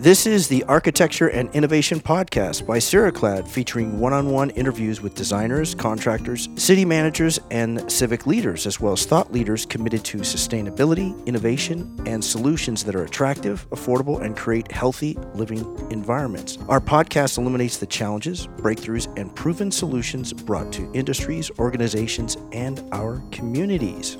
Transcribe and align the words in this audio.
This 0.00 0.26
is 0.26 0.48
the 0.48 0.64
Architecture 0.64 1.28
and 1.28 1.54
Innovation 1.54 2.00
Podcast 2.00 2.66
by 2.66 2.78
Ceraclad, 2.78 3.46
featuring 3.46 4.00
one 4.00 4.14
on 4.14 4.30
one 4.30 4.48
interviews 4.48 5.02
with 5.02 5.14
designers, 5.14 5.74
contractors, 5.74 6.48
city 6.56 6.86
managers, 6.86 7.38
and 7.50 7.92
civic 7.92 8.26
leaders, 8.26 8.66
as 8.66 8.80
well 8.80 8.94
as 8.94 9.04
thought 9.04 9.30
leaders 9.30 9.66
committed 9.66 10.02
to 10.06 10.20
sustainability, 10.20 11.14
innovation, 11.26 11.94
and 12.06 12.24
solutions 12.24 12.82
that 12.84 12.94
are 12.94 13.04
attractive, 13.04 13.68
affordable, 13.72 14.22
and 14.22 14.38
create 14.38 14.72
healthy 14.72 15.18
living 15.34 15.58
environments. 15.90 16.56
Our 16.70 16.80
podcast 16.80 17.36
illuminates 17.36 17.76
the 17.76 17.84
challenges, 17.84 18.46
breakthroughs, 18.46 19.14
and 19.18 19.36
proven 19.36 19.70
solutions 19.70 20.32
brought 20.32 20.72
to 20.72 20.90
industries, 20.94 21.50
organizations, 21.58 22.38
and 22.52 22.82
our 22.92 23.22
communities. 23.32 24.16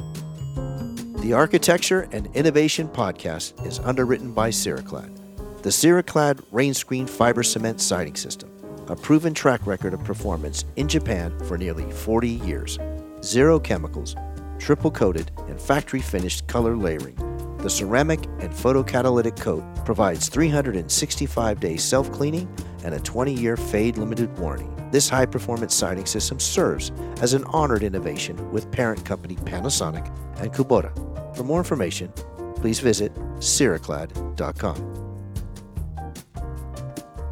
The 1.23 1.33
Architecture 1.33 2.07
and 2.13 2.27
Innovation 2.37 2.87
Podcast 2.87 3.67
is 3.67 3.79
underwritten 3.79 4.33
by 4.33 4.51
Ceraclad 4.51 5.20
the 5.63 5.69
Ceraclad 5.69 6.43
rain 6.53 6.73
screen 6.73 7.07
fiber 7.07 7.43
cement 7.43 7.83
siding 7.83 8.17
system, 8.17 8.51
a 8.89 8.97
proven 8.97 9.35
track 9.35 9.67
record 9.67 9.93
of 9.93 10.03
performance 10.05 10.65
in 10.77 10.89
Japan 10.89 11.39
for 11.41 11.59
nearly 11.59 11.91
40 11.93 12.29
years. 12.29 12.79
Zero 13.23 13.61
chemicals, 13.61 14.17
triple 14.59 14.91
coated, 14.91 15.31
and 15.49 15.61
factory 15.61 16.01
finished 16.01 16.47
color 16.47 16.77
layering. 16.77 17.17
The 17.59 17.69
ceramic 17.69 18.25
and 18.39 18.51
photocatalytic 18.51 19.39
coat 19.39 19.63
provides 19.85 20.31
365 20.31 21.61
day 21.61 21.77
self 21.77 22.11
cleaning 22.11 22.49
and 22.83 22.95
a 22.95 23.01
20 23.01 23.35
year 23.35 23.59
fade 23.59 23.99
limited 23.99 24.37
warranty. 24.39 24.67
This 24.91 25.11
high 25.11 25.27
performance 25.27 25.75
siding 25.75 26.07
system 26.07 26.41
serves 26.41 26.91
as 27.21 27.35
an 27.35 27.45
honored 27.45 27.83
innovation 27.83 28.51
with 28.51 28.71
parent 28.73 29.05
company 29.05 29.37
Panasonic 29.37 30.11
and 30.41 30.51
Kubota. 30.53 30.91
For 31.37 31.45
more 31.45 31.59
information, 31.59 32.13
please 32.57 32.81
visit 32.81 33.15
ceraclad.com. 33.41 35.10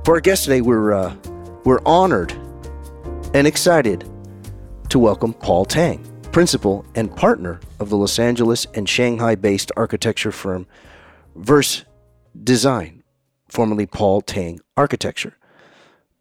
For 0.09 0.15
our 0.15 0.21
guest 0.23 0.45
today, 0.45 0.62
we're 0.62 0.95
uh, 0.95 1.15
we're 1.66 1.82
honored 1.85 2.32
and 3.35 3.46
excited 3.46 4.09
to 4.88 4.99
welcome 4.99 5.35
Paul 5.35 5.66
Tang, 5.66 6.02
principal 6.32 6.87
and 6.95 7.15
partner 7.15 7.60
of 7.79 7.91
the 7.91 7.96
Los 7.99 8.19
Angeles 8.19 8.66
and 8.73 8.88
Shanghai-based 8.88 9.71
architecture 9.77 10.32
firm 10.32 10.66
Verse 11.37 11.85
Design, 12.43 13.02
formerly 13.51 13.85
Paul 13.85 14.23
Tang 14.23 14.60
Architecture. 14.79 15.37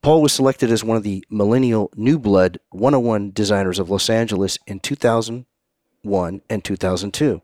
Paul 0.01 0.21
was 0.21 0.33
selected 0.33 0.69
as 0.69 0.83
one 0.83 0.97
of 0.97 1.03
the 1.03 1.23
Millennial 1.29 1.89
New 1.95 2.19
Blood 2.19 2.59
101 2.71 3.31
designers 3.31 3.79
of 3.79 3.89
Los 3.89 4.09
Angeles 4.09 4.59
in 4.67 4.81
2001 4.81 6.41
and 6.49 6.61
2002. 6.61 7.41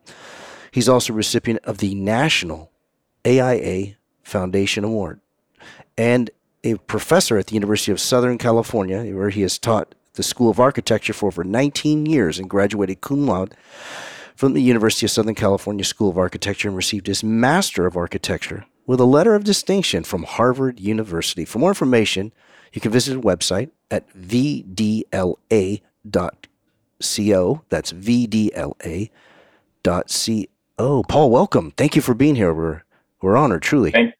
He's 0.72 0.89
also 0.89 1.14
recipient 1.14 1.64
of 1.64 1.78
the 1.78 1.95
National 1.95 2.70
AIA 3.26 3.95
Foundation 4.23 4.84
Award 4.84 5.22
and 5.98 6.30
a 6.64 6.75
professor 6.75 7.38
at 7.38 7.47
the 7.47 7.56
University 7.56 7.92
of 7.92 8.00
Southern 8.00 8.38
California, 8.38 9.03
where 9.16 9.30
he 9.30 9.42
has 9.42 9.58
taught 9.58 9.95
the 10.14 10.23
School 10.23 10.50
of 10.50 10.59
Architecture 10.59 11.14
for 11.14 11.28
over 11.28 11.44
19 11.44 12.05
years 12.05 12.39
and 12.39 12.50
graduated 12.50 13.02
cum 13.02 13.25
laude 13.28 13.55
from 14.36 14.53
the 14.53 14.61
University 14.61 15.05
of 15.05 15.11
Southern 15.11 15.36
California 15.36 15.83
School 15.83 16.09
of 16.09 16.17
Architecture 16.17 16.67
and 16.67 16.78
received 16.78 17.08
his 17.08 17.23
Master 17.23 17.86
of 17.86 17.97
Architecture 17.97 18.66
with 18.86 19.00
a 19.00 19.05
letter 19.05 19.36
of 19.36 19.44
distinction 19.44 20.03
from 20.03 20.23
Harvard 20.23 20.80
University. 20.80 21.45
For 21.45 21.59
more 21.59 21.72
information, 21.72 22.31
you 22.72 22.81
can 22.81 22.92
visit 22.92 23.14
the 23.14 23.22
website 23.22 23.70
at 23.89 24.08
vdla.co. 24.14 25.02
That's 27.70 27.94
vdla.co. 27.94 29.09
Paul, 31.03 31.30
welcome. 31.30 31.72
Thank 31.72 31.95
you 31.95 32.02
for 32.02 32.14
being 32.14 32.36
here. 32.36 32.53
We're, 32.53 32.83
we're 33.22 33.38
honored, 33.38 33.61
truly. 33.61 33.92
Thank, 33.92 34.14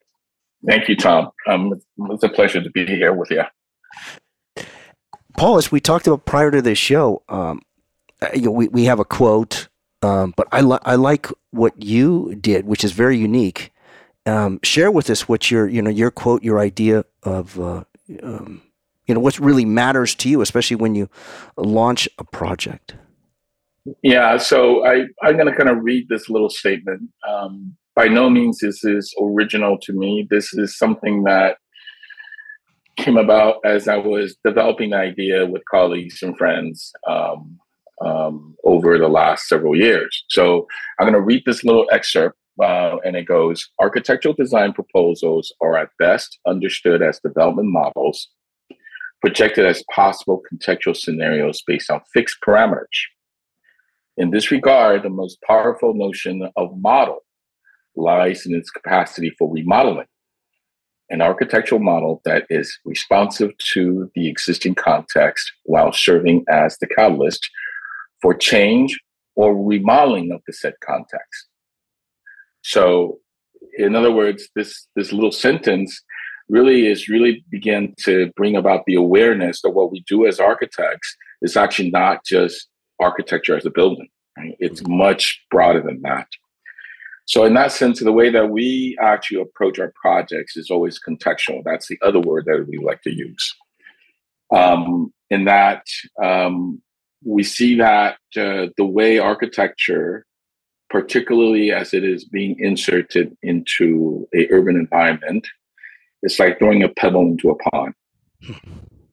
Thank 0.66 0.88
you, 0.88 0.96
Tom. 0.96 1.30
Um, 1.48 1.74
it's 2.12 2.24
a 2.24 2.30
pleasure 2.30 2.62
to 2.62 2.70
be 2.70 2.86
here 2.86 3.14
with 3.14 3.32
you. 3.32 3.44
Paul, 5.38 5.58
as 5.58 5.72
we 5.72 5.80
talked 5.80 6.08
about 6.08 6.26
prior 6.26 6.52
to 6.52 6.62
this 6.62 6.78
show, 6.78 7.24
um, 7.28 7.62
uh, 8.22 8.30
you 8.34 8.44
know, 8.44 8.52
we, 8.52 8.68
we 8.70 8.86
have 8.86 9.00
a 9.00 9.06
quote, 9.06 9.68
um, 10.02 10.34
but 10.38 10.48
I, 10.52 10.62
li- 10.62 10.80
I 10.84 10.96
like 10.96 11.28
what 11.52 11.82
you 11.82 12.36
did, 12.36 12.66
which 12.66 12.84
is 12.84 12.92
very 12.92 13.18
unique. 13.18 13.72
Um, 14.26 14.60
share 14.64 14.92
with 14.92 15.10
us 15.10 15.28
what 15.28 15.52
your, 15.52 15.68
you 15.68 15.82
know, 15.82 15.90
your 15.90 16.12
quote, 16.12 16.44
your 16.44 16.60
idea 16.60 17.04
of, 17.24 17.60
uh, 17.60 17.84
um, 18.22 18.62
you 19.06 19.14
know, 19.14 19.20
what 19.20 19.38
really 19.40 19.66
matters 19.66 20.16
to 20.16 20.30
you, 20.30 20.42
especially 20.42 20.78
when 20.78 20.96
you 20.96 21.10
launch 21.58 22.08
a 22.18 22.24
project. 22.24 22.96
Yeah, 24.02 24.38
so 24.38 24.86
I, 24.86 25.08
I'm 25.22 25.36
going 25.36 25.48
to 25.48 25.56
kind 25.56 25.70
of 25.70 25.84
read 25.84 26.08
this 26.08 26.30
little 26.30 26.50
statement. 26.50 27.10
Um, 27.28 27.76
by 27.96 28.08
no 28.08 28.30
means 28.30 28.64
is 28.64 28.82
this 28.82 29.06
is 29.06 29.16
original 29.22 29.78
to 29.80 29.94
me. 29.94 30.28
This 30.30 30.54
is 30.54 30.78
something 30.78 31.24
that 31.24 31.58
came 32.98 33.18
about 33.18 33.58
as 33.66 33.88
I 33.88 33.98
was 33.98 34.36
developing 34.46 34.92
the 34.92 34.98
idea 34.98 35.46
with 35.46 35.64
colleagues 35.70 36.22
and 36.22 36.38
friends 36.38 36.92
um, 37.08 37.60
um, 38.04 38.56
over 38.64 38.98
the 38.98 39.08
last 39.08 39.48
several 39.48 39.76
years. 39.76 40.24
So 40.30 40.68
I'm 41.00 41.06
going 41.06 41.14
to 41.14 41.22
read 41.22 41.44
this 41.46 41.64
little 41.64 41.88
excerpt, 41.92 42.38
uh, 42.62 42.98
and 43.04 43.16
it 43.16 43.26
goes 43.26 43.70
Architectural 43.80 44.34
design 44.34 44.74
proposals 44.74 45.54
are 45.62 45.78
at 45.78 45.90
best 46.00 46.40
understood 46.48 47.02
as 47.02 47.20
development 47.20 47.70
models, 47.70 48.30
projected 49.22 49.66
as 49.66 49.84
possible 49.94 50.42
contextual 50.52 50.96
scenarios 50.96 51.64
based 51.66 51.90
on 51.90 52.02
fixed 52.14 52.38
parameters. 52.46 53.08
In 54.18 54.30
this 54.30 54.52
regard, 54.52 55.02
the 55.02 55.10
most 55.10 55.42
powerful 55.42 55.94
notion 55.96 56.50
of 56.56 56.78
model 56.78 57.24
lies 57.96 58.46
in 58.46 58.54
its 58.54 58.70
capacity 58.70 59.32
for 59.38 59.52
remodeling, 59.52 60.08
an 61.10 61.22
architectural 61.22 61.82
model 61.82 62.22
that 62.26 62.46
is 62.50 62.78
responsive 62.86 63.52
to 63.74 64.10
the 64.16 64.28
existing 64.28 64.76
context 64.76 65.52
while 65.64 65.92
serving 65.92 66.44
as 66.50 66.78
the 66.78 66.88
catalyst 66.88 67.50
for 68.22 68.34
change 68.34 69.00
or 69.36 69.56
remodeling 69.56 70.32
of 70.32 70.42
the 70.48 70.54
said 70.54 70.74
context. 70.84 71.48
So, 72.62 73.20
in 73.78 73.96
other 73.96 74.12
words, 74.12 74.48
this, 74.56 74.88
this 74.96 75.12
little 75.12 75.32
sentence 75.32 76.02
really 76.50 76.88
is 76.88 77.10
really 77.10 77.44
begin 77.50 77.94
to 78.00 78.32
bring 78.36 78.56
about 78.56 78.86
the 78.86 78.96
awareness 78.96 79.62
that 79.62 79.72
what 79.72 79.92
we 79.92 80.04
do 80.08 80.26
as 80.26 80.40
architects 80.40 81.16
is 81.42 81.58
actually 81.58 81.90
not 81.90 82.24
just 82.26 82.68
architecture 83.00 83.58
as 83.58 83.66
a 83.66 83.72
building. 83.72 84.08
Right? 84.38 84.56
It's 84.60 84.82
mm-hmm. 84.82 84.98
much 84.98 85.42
broader 85.50 85.82
than 85.82 86.02
that. 86.02 86.28
So 87.26 87.46
in 87.46 87.54
that 87.54 87.72
sense, 87.72 88.00
the 88.00 88.12
way 88.12 88.30
that 88.30 88.50
we 88.50 88.98
actually 89.02 89.42
approach 89.42 89.80
our 89.80 89.94
projects 89.96 90.58
is 90.58 90.70
always 90.70 91.00
contextual. 91.00 91.64
That's 91.64 91.88
the 91.88 91.98
other 92.02 92.20
word 92.20 92.46
that 92.46 92.66
we 92.68 92.78
like 92.78 93.02
to 93.04 93.14
use. 93.14 93.56
Um, 94.52 95.14
in 95.30 95.46
that 95.46 95.86
um, 96.22 96.82
we 97.24 97.44
see 97.44 97.76
that 97.78 98.18
uh, 98.36 98.68
the 98.78 98.86
way 98.86 99.18
architecture, 99.18 100.26
particularly 100.90 101.72
as 101.72 101.94
it 101.94 102.04
is 102.04 102.26
being 102.26 102.56
inserted 102.60 103.36
into 103.42 104.28
a 104.36 104.48
urban 104.52 104.76
environment, 104.76 105.48
it's 106.22 106.40
like 106.40 106.60
throwing 106.60 106.84
a 106.84 106.90
pebble 106.90 107.22
into 107.22 107.50
a 107.50 107.56
pond. 107.70 107.94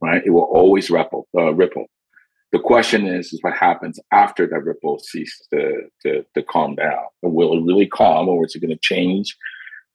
Right? 0.02 0.22
It 0.24 0.30
will 0.30 0.48
always 0.52 0.90
ripple. 0.90 1.28
Uh, 1.36 1.52
ripple. 1.54 1.86
The 2.52 2.58
question 2.58 3.06
is, 3.06 3.32
is 3.32 3.42
what 3.42 3.54
happens 3.54 4.00
after 4.12 4.46
that 4.46 4.64
ripple 4.64 4.98
ceases 4.98 5.46
to, 5.52 5.82
to, 6.02 6.24
to 6.34 6.42
calm 6.42 6.74
down? 6.74 7.04
Will 7.22 7.58
it 7.58 7.64
really 7.64 7.86
calm 7.86 8.28
or 8.28 8.44
is 8.44 8.54
it 8.54 8.60
going 8.60 8.70
to 8.70 8.78
change 8.82 9.36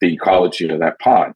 the 0.00 0.12
ecology 0.14 0.68
of 0.68 0.80
that 0.80 0.98
pond? 0.98 1.34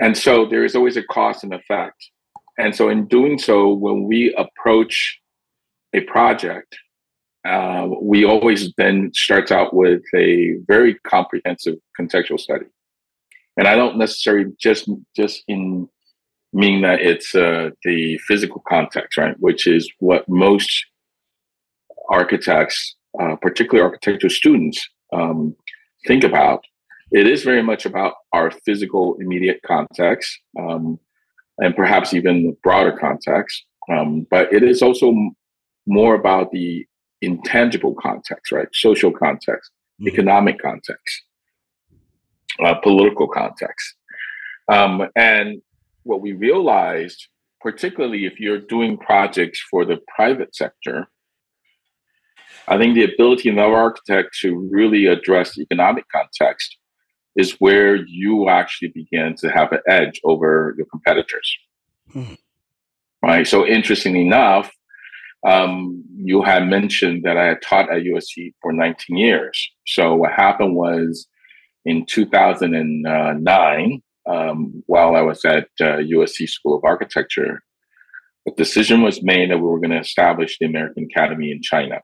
And 0.00 0.16
so 0.16 0.46
there 0.46 0.64
is 0.64 0.76
always 0.76 0.96
a 0.96 1.02
cause 1.02 1.42
and 1.42 1.52
effect. 1.52 2.10
And 2.58 2.74
so 2.74 2.88
in 2.88 3.06
doing 3.06 3.38
so, 3.38 3.72
when 3.72 4.04
we 4.04 4.34
approach 4.34 5.20
a 5.92 6.00
project, 6.02 6.76
uh, 7.46 7.88
we 8.00 8.24
always 8.24 8.72
then 8.76 9.10
starts 9.14 9.50
out 9.50 9.74
with 9.74 10.02
a 10.14 10.58
very 10.66 10.94
comprehensive 11.06 11.76
contextual 11.98 12.38
study. 12.38 12.66
And 13.56 13.66
I 13.66 13.74
don't 13.74 13.98
necessarily 13.98 14.52
just 14.58 14.88
just 15.14 15.42
in 15.48 15.88
meaning 16.52 16.82
that 16.82 17.00
it's 17.00 17.34
uh, 17.34 17.70
the 17.84 18.18
physical 18.26 18.62
context, 18.68 19.16
right? 19.16 19.36
Which 19.38 19.66
is 19.66 19.90
what 19.98 20.28
most 20.28 20.70
architects, 22.10 22.96
uh, 23.20 23.36
particularly 23.40 23.84
architectural 23.84 24.30
students, 24.30 24.86
um, 25.12 25.56
think 26.06 26.24
about. 26.24 26.64
It 27.10 27.26
is 27.26 27.42
very 27.42 27.62
much 27.62 27.84
about 27.84 28.14
our 28.32 28.50
physical 28.50 29.16
immediate 29.20 29.60
context, 29.66 30.38
um, 30.58 30.98
and 31.58 31.76
perhaps 31.76 32.14
even 32.14 32.56
broader 32.62 32.96
context. 32.98 33.64
Um, 33.90 34.26
but 34.30 34.52
it 34.52 34.62
is 34.62 34.82
also 34.82 35.12
more 35.86 36.14
about 36.14 36.50
the 36.52 36.86
intangible 37.20 37.94
context, 37.94 38.52
right? 38.52 38.68
Social 38.72 39.10
context, 39.12 39.70
mm-hmm. 40.00 40.08
economic 40.08 40.60
context, 40.60 41.22
uh, 42.64 42.74
political 42.74 43.28
context. 43.28 43.94
Um, 44.68 45.08
and 45.16 45.60
what 46.04 46.20
we 46.20 46.32
realized, 46.32 47.28
particularly 47.60 48.26
if 48.26 48.40
you're 48.40 48.58
doing 48.58 48.96
projects 48.96 49.60
for 49.70 49.84
the 49.84 49.98
private 50.14 50.54
sector, 50.54 51.08
I 52.68 52.78
think 52.78 52.94
the 52.94 53.12
ability 53.12 53.48
of 53.48 53.58
our 53.58 53.74
architect 53.74 54.36
to 54.40 54.68
really 54.70 55.06
address 55.06 55.54
the 55.54 55.62
economic 55.62 56.04
context 56.10 56.76
is 57.34 57.56
where 57.58 57.96
you 57.96 58.48
actually 58.48 58.88
begin 58.88 59.34
to 59.36 59.48
have 59.48 59.72
an 59.72 59.80
edge 59.88 60.20
over 60.24 60.74
your 60.76 60.86
competitors. 60.86 61.56
Hmm. 62.12 62.34
Right. 63.22 63.46
So, 63.46 63.66
interestingly 63.66 64.22
enough, 64.22 64.70
um, 65.46 66.04
you 66.14 66.42
had 66.42 66.68
mentioned 66.68 67.24
that 67.24 67.36
I 67.36 67.46
had 67.46 67.62
taught 67.62 67.90
at 67.90 68.02
USC 68.02 68.52
for 68.60 68.72
19 68.72 69.16
years. 69.16 69.70
So, 69.86 70.14
what 70.14 70.32
happened 70.32 70.74
was 70.74 71.26
in 71.84 72.04
2009, 72.06 74.02
um, 74.28 74.82
while 74.86 75.16
I 75.16 75.22
was 75.22 75.44
at 75.44 75.68
uh, 75.80 75.98
USC 75.98 76.48
School 76.48 76.76
of 76.76 76.84
Architecture, 76.84 77.62
a 78.46 78.50
decision 78.52 79.02
was 79.02 79.22
made 79.22 79.50
that 79.50 79.58
we 79.58 79.66
were 79.66 79.80
going 79.80 79.90
to 79.90 80.00
establish 80.00 80.58
the 80.58 80.66
American 80.66 81.04
Academy 81.04 81.50
in 81.50 81.62
China. 81.62 82.00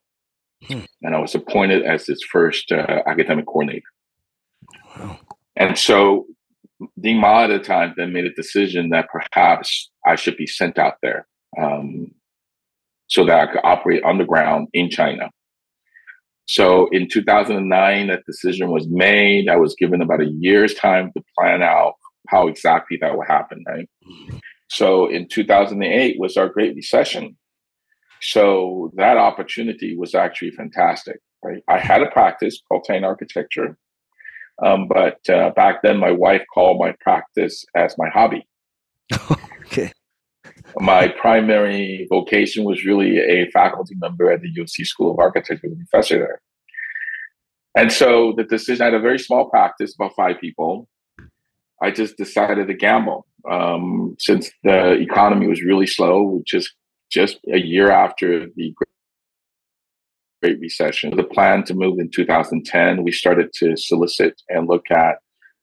Hmm. 0.67 0.81
And 1.03 1.15
I 1.15 1.21
was 1.21 1.35
appointed 1.35 1.85
as 1.85 2.09
its 2.09 2.25
first 2.25 2.73
uh, 2.73 3.03
academic 3.07 3.47
coordinator. 3.47 3.87
Wow. 4.97 5.19
And 5.57 5.79
so 5.79 6.27
Dean 7.01 7.19
Ma 7.19 7.45
at 7.45 7.49
the 7.49 7.59
time 7.59 7.95
then 7.97 8.13
made 8.13 8.25
a 8.25 8.33
decision 8.33 8.91
that 8.91 9.09
perhaps 9.09 9.91
I 10.07 10.15
should 10.17 10.37
be 10.37 10.47
sent 10.47 10.79
out 10.79 10.95
there 11.03 11.27
um, 11.61 12.13
so 13.09 13.25
that 13.25 13.49
I 13.49 13.53
could 13.53 13.61
operate 13.65 14.05
underground 14.05 14.69
in 14.73 14.91
China. 14.91 15.31
So 16.47 16.89
in 16.89 17.09
2009, 17.09 18.07
that 18.07 18.25
decision 18.25 18.71
was 18.71 18.87
made. 18.89 19.49
I 19.49 19.57
was 19.57 19.75
given 19.79 20.01
about 20.01 20.23
a 20.23 20.33
year's 20.39 20.75
time 20.75 21.13
to 21.17 21.23
plan 21.39 21.63
out 21.63 21.95
how 22.29 22.47
exactly 22.47 22.99
that 23.01 23.17
would 23.17 23.27
happen, 23.27 23.65
right? 23.67 23.89
So 24.69 25.11
in 25.11 25.29
2008 25.29 26.17
was 26.19 26.37
our 26.37 26.49
Great 26.49 26.75
Recession. 26.75 27.37
So 28.21 28.93
that 28.97 29.17
opportunity 29.17 29.97
was 29.97 30.15
actually 30.15 30.51
fantastic, 30.51 31.21
right? 31.43 31.63
I 31.69 31.79
had 31.79 32.03
a 32.03 32.11
practice 32.11 32.61
called 32.69 32.85
Tang 32.85 33.05
Architecture, 33.05 33.79
um, 34.63 34.89
but 34.89 35.19
uh, 35.29 35.51
back 35.51 35.83
then 35.83 35.99
my 35.99 36.11
wife 36.11 36.43
called 36.53 36.79
my 36.79 36.95
practice 37.01 37.65
as 37.75 37.97
my 37.97 38.09
hobby. 38.09 38.47
okay. 39.67 39.93
My 40.81 41.09
primary 41.09 42.07
vocation 42.11 42.65
was 42.65 42.85
really 42.85 43.19
a 43.19 43.51
faculty 43.53 43.95
member 43.99 44.31
at 44.31 44.43
the 44.43 44.53
USC 44.55 44.85
School 44.85 45.13
of 45.13 45.19
Architecture, 45.19 45.69
professor 45.91 46.19
there. 46.19 46.41
And 47.75 47.93
so 47.93 48.35
the 48.37 48.45
decision, 48.45 48.83
I 48.83 48.87
had 48.87 48.95
a 48.95 49.01
very 49.01 49.19
small 49.19 49.49
practice, 49.49 49.95
about 49.95 50.15
five 50.17 50.41
people. 50.41 50.89
I 51.83 51.91
just 51.91 52.17
decided 52.17 52.69
to 52.69 52.75
gamble. 52.75 53.27
Um, 53.49 54.17
since 54.19 54.51
the 54.65 54.93
economy 54.93 55.47
was 55.47 55.63
really 55.63 55.87
slow, 55.87 56.43
just 56.47 56.75
just 57.11 57.39
a 57.53 57.59
year 57.59 57.91
after 57.91 58.49
the 58.55 58.75
Great 60.43 60.61
Recession, 60.61 61.17
the 61.17 61.25
plan 61.25 61.65
to 61.65 61.75
move 61.75 61.99
in 61.99 62.11
2010, 62.11 63.03
we 63.03 63.13
started 63.13 63.53
to 63.55 63.77
solicit 63.77 64.41
and 64.49 64.69
look 64.69 64.91
at 64.91 65.17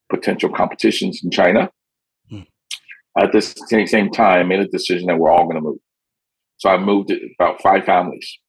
potential 0.10 0.50
competitions 0.50 1.22
in 1.24 1.32
China. 1.32 1.70
Hmm. 2.30 2.42
At 3.18 3.32
the 3.32 3.42
same 3.42 4.10
time, 4.10 4.48
made 4.48 4.60
a 4.60 4.68
decision 4.68 5.08
that 5.08 5.18
we're 5.18 5.32
all 5.32 5.44
going 5.44 5.56
to 5.56 5.62
move. 5.62 5.78
So 6.58 6.70
I 6.70 6.78
moved 6.78 7.14
about 7.40 7.62
five 7.62 7.86
families. 7.86 8.40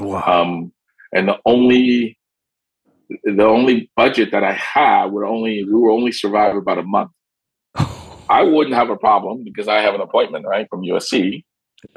Wow. 0.00 0.22
Um, 0.26 0.72
and 1.12 1.28
the 1.28 1.38
only 1.46 2.18
the 3.08 3.44
only 3.44 3.90
budget 3.96 4.30
that 4.32 4.44
I 4.44 4.52
had 4.52 5.06
would 5.06 5.26
only 5.26 5.64
we 5.64 5.72
were 5.72 5.90
only 5.90 6.12
survive 6.12 6.56
about 6.56 6.78
a 6.78 6.82
month. 6.82 7.10
I 8.28 8.42
wouldn't 8.42 8.74
have 8.74 8.90
a 8.90 8.96
problem 8.96 9.44
because 9.44 9.68
I 9.68 9.80
have 9.80 9.94
an 9.94 10.00
appointment 10.00 10.46
right 10.46 10.66
from 10.68 10.82
USC. 10.82 11.44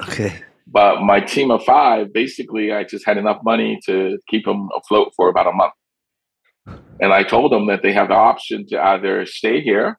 Okay. 0.02 0.40
But 0.66 1.02
my 1.02 1.18
team 1.18 1.50
of 1.50 1.64
five, 1.64 2.12
basically, 2.12 2.72
I 2.72 2.84
just 2.84 3.04
had 3.04 3.16
enough 3.16 3.40
money 3.42 3.80
to 3.86 4.18
keep 4.28 4.44
them 4.44 4.68
afloat 4.76 5.12
for 5.16 5.28
about 5.28 5.48
a 5.48 5.52
month. 5.52 5.72
And 7.00 7.12
I 7.12 7.24
told 7.24 7.50
them 7.50 7.66
that 7.66 7.82
they 7.82 7.92
have 7.92 8.08
the 8.08 8.14
option 8.14 8.66
to 8.68 8.80
either 8.80 9.26
stay 9.26 9.60
here, 9.60 9.98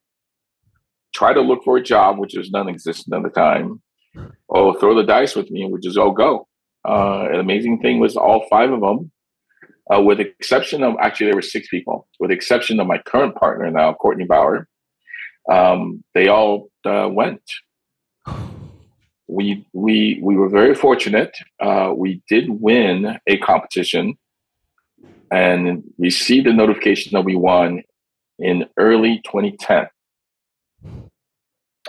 try 1.13 1.33
to 1.33 1.41
look 1.41 1.63
for 1.65 1.75
a 1.75 1.83
job, 1.83 2.19
which 2.19 2.35
was 2.37 2.51
non-existent 2.51 3.13
at 3.13 3.23
the 3.23 3.29
time, 3.29 3.81
or 4.47 4.79
throw 4.79 4.95
the 4.95 5.03
dice 5.03 5.35
with 5.35 5.51
me, 5.51 5.65
which 5.65 5.85
is 5.85 5.97
all 5.97 6.11
go. 6.11 6.47
Uh, 6.87 7.27
an 7.29 7.39
amazing 7.41 7.81
thing 7.81 7.99
was 7.99 8.15
all 8.15 8.45
five 8.49 8.71
of 8.71 8.79
them 8.79 9.11
uh, 9.93 10.01
with 10.01 10.19
exception 10.19 10.83
of 10.83 10.95
actually 10.99 11.27
there 11.27 11.35
were 11.35 11.41
six 11.41 11.67
people. 11.67 12.07
With 12.19 12.31
exception 12.31 12.79
of 12.79 12.87
my 12.87 12.99
current 12.99 13.35
partner 13.35 13.69
now 13.71 13.93
courtney 13.93 14.25
bauer 14.25 14.67
um, 15.49 16.03
they 16.13 16.27
all 16.27 16.69
uh, 16.85 17.09
went. 17.11 17.41
We 19.27 19.65
we 19.73 20.19
we 20.21 20.35
were 20.35 20.49
very 20.49 20.75
fortunate. 20.75 21.35
Uh, 21.59 21.93
we 21.95 22.21
did 22.27 22.49
win 22.49 23.17
a 23.27 23.37
competition 23.37 24.17
and 25.31 25.83
received 25.97 26.45
the 26.45 26.53
notification 26.53 27.11
that 27.13 27.23
we 27.23 27.35
won 27.35 27.81
in 28.39 28.65
early 28.77 29.21
2010 29.25 29.87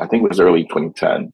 i 0.00 0.06
think 0.06 0.22
it 0.22 0.28
was 0.28 0.38
early 0.38 0.62
2010 0.64 1.32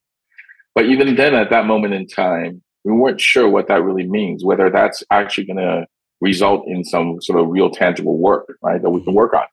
but 0.74 0.86
even 0.86 1.16
then 1.16 1.34
at 1.34 1.50
that 1.50 1.66
moment 1.66 1.92
in 1.92 2.06
time 2.06 2.62
we 2.84 2.92
weren't 2.92 3.20
sure 3.20 3.48
what 3.48 3.68
that 3.68 3.82
really 3.82 4.06
means 4.06 4.44
whether 4.44 4.70
that's 4.70 5.02
actually 5.10 5.44
going 5.44 5.58
to 5.58 5.86
result 6.20 6.66
in 6.66 6.84
some 6.84 7.20
sort 7.20 7.40
of 7.40 7.48
real 7.48 7.70
tangible 7.70 8.18
work, 8.18 8.46
right, 8.62 8.82
that 8.82 8.90
we 8.90 9.02
can 9.04 9.14
work 9.14 9.34
on. 9.34 9.46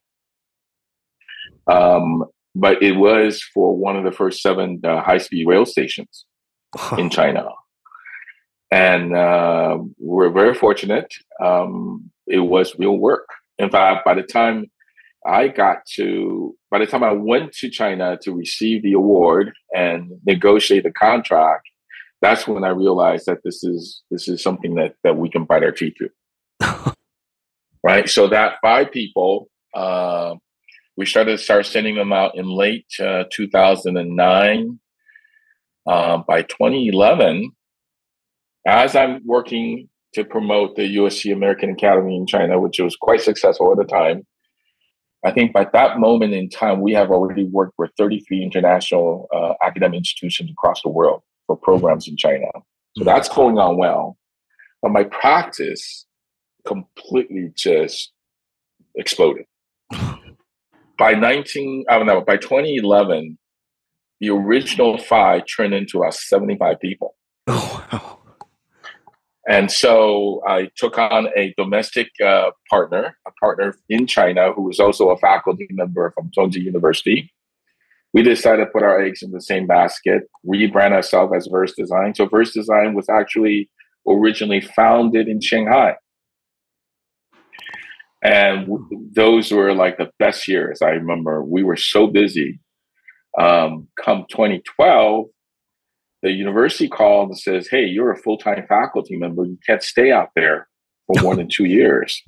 Um, 1.67 2.25
but 2.53 2.81
it 2.81 2.94
was 2.94 3.41
for 3.53 3.75
one 3.75 3.95
of 3.95 4.03
the 4.03 4.12
first 4.12 4.41
seven 4.41 4.79
uh, 4.83 5.01
high-speed 5.01 5.47
rail 5.47 5.65
stations 5.65 6.25
in 6.97 7.09
China, 7.09 7.50
and 8.71 9.15
uh, 9.15 9.77
we're 9.97 10.31
very 10.31 10.53
fortunate. 10.53 11.13
Um, 11.44 12.12
it 12.27 12.39
was 12.39 12.77
real 12.77 12.97
work. 12.97 13.27
In 13.57 13.69
fact, 13.69 14.06
by 14.06 14.13
the 14.13 14.23
time 14.23 14.65
I 15.25 15.47
got 15.47 15.85
to, 15.95 16.56
by 16.71 16.79
the 16.79 16.85
time 16.85 17.03
I 17.03 17.12
went 17.12 17.51
to 17.53 17.69
China 17.69 18.17
to 18.21 18.31
receive 18.31 18.83
the 18.83 18.94
award 18.94 19.53
and 19.75 20.12
negotiate 20.25 20.83
the 20.83 20.91
contract, 20.91 21.67
that's 22.21 22.47
when 22.47 22.63
I 22.63 22.69
realized 22.69 23.25
that 23.25 23.39
this 23.44 23.63
is 23.63 24.03
this 24.12 24.27
is 24.27 24.41
something 24.41 24.75
that 24.75 24.95
that 25.03 25.17
we 25.17 25.29
can 25.29 25.45
bite 25.45 25.63
our 25.63 25.71
teeth 25.71 25.95
to. 25.97 26.09
Right? 27.83 28.09
So 28.09 28.27
that 28.29 28.56
five 28.62 28.91
people, 28.91 29.50
uh, 29.73 30.35
we 30.97 31.06
started 31.06 31.38
to 31.38 31.44
start 31.44 31.65
sending 31.65 31.95
them 31.95 32.13
out 32.13 32.35
in 32.35 32.47
late 32.47 32.88
uh, 33.00 33.25
2009. 33.31 34.79
Uh, 35.88 36.17
by 36.27 36.41
2011, 36.41 37.51
as 38.65 38.95
I'm 38.95 39.21
working 39.23 39.88
to 40.15 40.23
promote 40.23 40.75
the 40.75 40.95
USC 40.95 41.31
American 41.31 41.69
Academy 41.69 42.15
in 42.15 42.25
China, 42.25 42.59
which 42.59 42.79
was 42.79 42.95
quite 42.95 43.21
successful 43.21 43.71
at 43.71 43.77
the 43.77 43.83
time, 43.83 44.25
I 45.23 45.31
think 45.31 45.53
by 45.53 45.67
that 45.73 46.00
moment 46.00 46.33
in 46.33 46.50
time, 46.50 46.81
we 46.81 46.94
have 46.94 47.12
already 47.12 47.45
worked 47.45 47.73
with 47.77 47.91
33 47.97 48.44
international 48.44 49.27
uh, 49.36 49.53
academic 49.63 49.98
institutions 49.98 50.50
across 50.51 50.81
the 50.81 50.89
world 50.89 51.22
for 51.48 51.55
programs 51.55 52.07
in 52.07 52.17
China. 52.17 52.48
So 52.98 53.03
hmm. 53.03 53.05
that's 53.05 53.29
going 53.29 53.57
on 53.57 53.77
well. 53.77 54.17
But 54.81 54.91
my 54.91 55.03
practice 55.03 56.05
completely 56.65 57.51
just 57.55 58.12
exploded. 58.95 59.45
by 60.98 61.13
19, 61.13 61.86
I 61.89 61.98
don't 61.98 62.07
know, 62.07 62.22
by 62.22 62.38
2011, 62.38 63.38
the 64.19 64.29
original 64.29 64.98
five 64.98 65.43
turned 65.45 65.74
into 65.74 66.00
about 66.00 66.13
75 66.13 66.79
people. 66.79 67.15
Oh, 67.48 67.86
wow. 67.91 68.19
And 69.48 69.72
so 69.72 70.41
I 70.48 70.69
took 70.75 70.98
on 70.98 71.27
a 71.38 71.53
domestic 71.55 72.10
uh, 72.24 72.51
partner, 72.69 73.15
a 73.27 73.31
partner 73.31 73.75
in 73.89 74.07
China 74.07 74.51
who 74.53 74.63
was 74.63 74.79
also 74.79 75.10
a 75.10 75.17
faculty 75.17 75.67
member 75.69 76.12
from 76.12 76.31
Tongji 76.36 76.63
University. 76.63 77.31
We 78.13 78.24
decided 78.24 78.65
to 78.65 78.72
put 78.72 78.81
our 78.81 79.00
eggs 79.00 79.22
in 79.22 79.31
the 79.31 79.41
same 79.41 79.67
basket, 79.67 80.24
rebrand 80.48 80.93
ourselves 80.93 81.34
as 81.36 81.48
Verse 81.48 81.74
Design. 81.77 82.15
So 82.15 82.25
Verse 82.25 82.53
Design 82.53 82.95
was 82.95 83.07
actually 83.07 83.69
originally 84.07 84.62
founded 84.62 85.27
in 85.27 85.41
Shanghai. 85.41 85.95
And 88.25 88.67
those 89.13 89.51
were 89.51 89.75
like 89.75 89.98
the 89.98 90.10
best 90.17 90.48
years. 90.48 90.82
I 90.82 90.89
remember 90.89 91.44
we 91.44 91.62
were 91.62 91.75
so 91.75 92.08
busy. 92.08 92.60
Um, 93.39 93.88
come 94.03 94.25
2012, 94.32 95.25
the 96.24 96.32
university 96.32 96.89
called 96.89 97.29
and 97.29 97.38
says, 97.38 97.67
Hey, 97.70 97.86
you're 97.86 98.12
a 98.12 98.17
full 98.17 98.39
time 98.39 98.65
faculty 98.67 99.15
member. 99.15 99.46
You 99.46 99.60
can't 99.67 99.84
stay 99.84 100.12
out 100.12 100.29
there 100.36 100.67
for 101.05 101.22
more 101.22 101.36
than 101.36 101.48
two 101.48 101.65
years. 101.65 102.20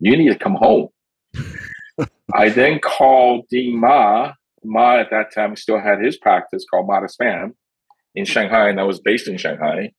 You 0.00 0.16
need 0.16 0.30
to 0.30 0.34
come 0.34 0.56
home. 0.56 0.88
I 2.34 2.48
then 2.48 2.80
called 2.80 3.44
Dean 3.48 3.78
Ma. 3.78 4.32
Ma 4.64 4.96
at 4.96 5.10
that 5.10 5.32
time 5.32 5.54
still 5.54 5.78
had 5.78 6.02
his 6.02 6.16
practice 6.16 6.64
called 6.68 6.88
MADA 6.88 7.04
s.p.a.m. 7.04 7.54
in 8.16 8.24
Shanghai, 8.24 8.68
and 8.68 8.80
I 8.80 8.82
was 8.82 8.98
based 8.98 9.28
in 9.28 9.36
Shanghai. 9.38 9.92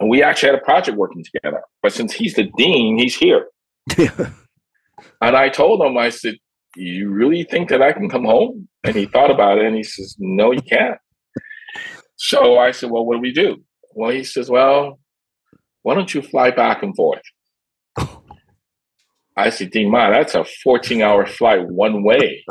And 0.00 0.08
we 0.08 0.22
actually 0.22 0.52
had 0.52 0.58
a 0.58 0.64
project 0.64 0.96
working 0.96 1.22
together. 1.24 1.60
But 1.82 1.92
since 1.92 2.14
he's 2.14 2.36
the 2.36 2.50
dean, 2.56 2.96
he's 2.96 3.16
here. 3.16 3.48
And 5.20 5.36
I 5.36 5.48
told 5.48 5.82
him, 5.82 5.96
I 5.96 6.10
said, 6.10 6.34
You 6.76 7.10
really 7.10 7.44
think 7.44 7.68
that 7.70 7.82
I 7.82 7.92
can 7.92 8.08
come 8.08 8.24
home? 8.24 8.68
And 8.84 8.96
he 8.96 9.06
thought 9.06 9.30
about 9.30 9.58
it 9.58 9.66
and 9.66 9.76
he 9.76 9.82
says, 9.82 10.16
No, 10.18 10.52
you 10.52 10.62
can't. 10.62 10.98
So 12.16 12.58
I 12.58 12.72
said, 12.72 12.90
Well, 12.90 13.04
what 13.04 13.16
do 13.16 13.20
we 13.20 13.32
do? 13.32 13.62
Well, 13.94 14.10
he 14.10 14.24
says, 14.24 14.50
Well, 14.50 14.98
why 15.82 15.94
don't 15.94 16.12
you 16.12 16.22
fly 16.22 16.50
back 16.50 16.82
and 16.82 16.94
forth? 16.94 17.22
I 19.36 19.50
said, 19.50 19.70
Dean 19.70 19.90
Ma, 19.90 20.10
that's 20.10 20.34
a 20.34 20.44
14 20.44 21.00
hour 21.00 21.24
flight 21.24 21.64
one 21.68 22.02
way. 22.02 22.44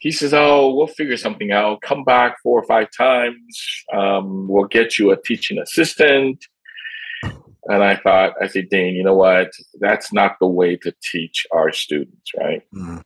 he 0.00 0.12
says, 0.12 0.32
Oh, 0.32 0.74
we'll 0.74 0.86
figure 0.86 1.16
something 1.16 1.50
out. 1.50 1.82
Come 1.82 2.04
back 2.04 2.36
four 2.42 2.60
or 2.60 2.66
five 2.66 2.88
times. 2.96 3.84
Um, 3.92 4.46
we'll 4.48 4.66
get 4.66 4.98
you 4.98 5.10
a 5.10 5.20
teaching 5.20 5.58
assistant. 5.58 6.44
And 7.66 7.82
I 7.84 7.96
thought, 7.96 8.34
I 8.40 8.48
said, 8.48 8.68
Dean, 8.70 8.94
you 8.94 9.04
know 9.04 9.14
what? 9.14 9.50
That's 9.80 10.12
not 10.12 10.36
the 10.40 10.48
way 10.48 10.76
to 10.76 10.92
teach 11.02 11.46
our 11.52 11.72
students, 11.72 12.30
right? 12.38 12.62
Mm. 12.74 13.02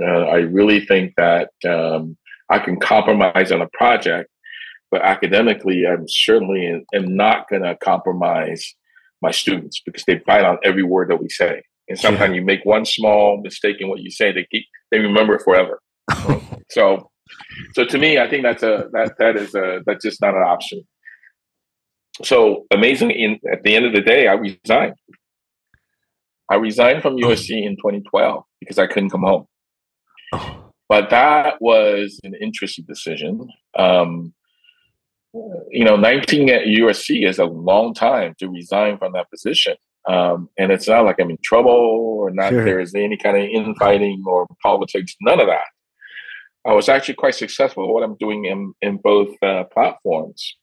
Uh, 0.00 0.02
I 0.02 0.38
really 0.38 0.84
think 0.84 1.14
that 1.16 1.50
um, 1.66 2.16
I 2.50 2.58
can 2.58 2.80
compromise 2.80 3.52
on 3.52 3.62
a 3.62 3.68
project, 3.72 4.30
but 4.90 5.02
academically, 5.02 5.86
I'm 5.86 6.06
certainly 6.08 6.84
am 6.94 7.16
not 7.16 7.48
going 7.48 7.62
to 7.62 7.76
compromise 7.76 8.74
my 9.22 9.30
students 9.30 9.80
because 9.84 10.04
they 10.06 10.16
bite 10.26 10.44
on 10.44 10.58
every 10.64 10.82
word 10.82 11.10
that 11.10 11.20
we 11.20 11.28
say. 11.28 11.62
And 11.88 11.98
sometimes 11.98 12.30
yeah. 12.30 12.40
you 12.40 12.44
make 12.44 12.64
one 12.64 12.84
small 12.84 13.40
mistake 13.42 13.76
in 13.80 13.88
what 13.88 14.00
you 14.00 14.10
say, 14.10 14.32
they 14.32 14.46
keep 14.50 14.66
they 14.90 14.98
remember 14.98 15.34
it 15.34 15.42
forever. 15.42 15.80
so, 16.70 17.10
so 17.74 17.84
to 17.84 17.98
me, 17.98 18.18
I 18.18 18.28
think 18.28 18.42
that's 18.42 18.62
a 18.62 18.88
that 18.92 19.14
that 19.18 19.36
is 19.36 19.54
a 19.54 19.80
that's 19.86 20.04
just 20.04 20.20
not 20.20 20.34
an 20.34 20.42
option. 20.42 20.82
So 22.22 22.66
amazingly, 22.70 23.22
in, 23.22 23.40
at 23.52 23.62
the 23.62 23.76
end 23.76 23.86
of 23.86 23.92
the 23.92 24.00
day, 24.00 24.28
I 24.28 24.34
resigned. 24.34 24.94
I 26.50 26.56
resigned 26.56 27.02
from 27.02 27.16
USC 27.16 27.50
in 27.50 27.76
2012 27.76 28.42
because 28.60 28.78
I 28.78 28.86
couldn't 28.86 29.10
come 29.10 29.22
home. 29.22 29.46
But 30.88 31.10
that 31.10 31.60
was 31.60 32.18
an 32.24 32.34
interesting 32.40 32.86
decision. 32.88 33.48
Um, 33.78 34.32
you 35.70 35.84
know, 35.84 35.96
19 35.96 36.48
at 36.48 36.62
USC 36.62 37.28
is 37.28 37.38
a 37.38 37.44
long 37.44 37.92
time 37.92 38.34
to 38.38 38.48
resign 38.48 38.96
from 38.98 39.12
that 39.12 39.30
position. 39.30 39.76
Um, 40.08 40.48
and 40.58 40.72
it's 40.72 40.88
not 40.88 41.04
like 41.04 41.16
I'm 41.20 41.30
in 41.30 41.36
trouble 41.44 41.70
or 41.70 42.30
not 42.30 42.50
sure. 42.50 42.64
there 42.64 42.80
is 42.80 42.94
any 42.94 43.18
kind 43.18 43.36
of 43.36 43.44
infighting 43.44 44.24
or 44.26 44.46
politics, 44.62 45.14
none 45.20 45.38
of 45.38 45.48
that. 45.48 45.66
I 46.66 46.72
was 46.72 46.88
actually 46.88 47.14
quite 47.14 47.34
successful 47.34 47.84
at 47.84 47.92
what 47.92 48.02
I'm 48.02 48.16
doing 48.16 48.46
in, 48.46 48.72
in 48.80 48.96
both 48.96 49.34
uh, 49.42 49.64
platforms. 49.64 50.56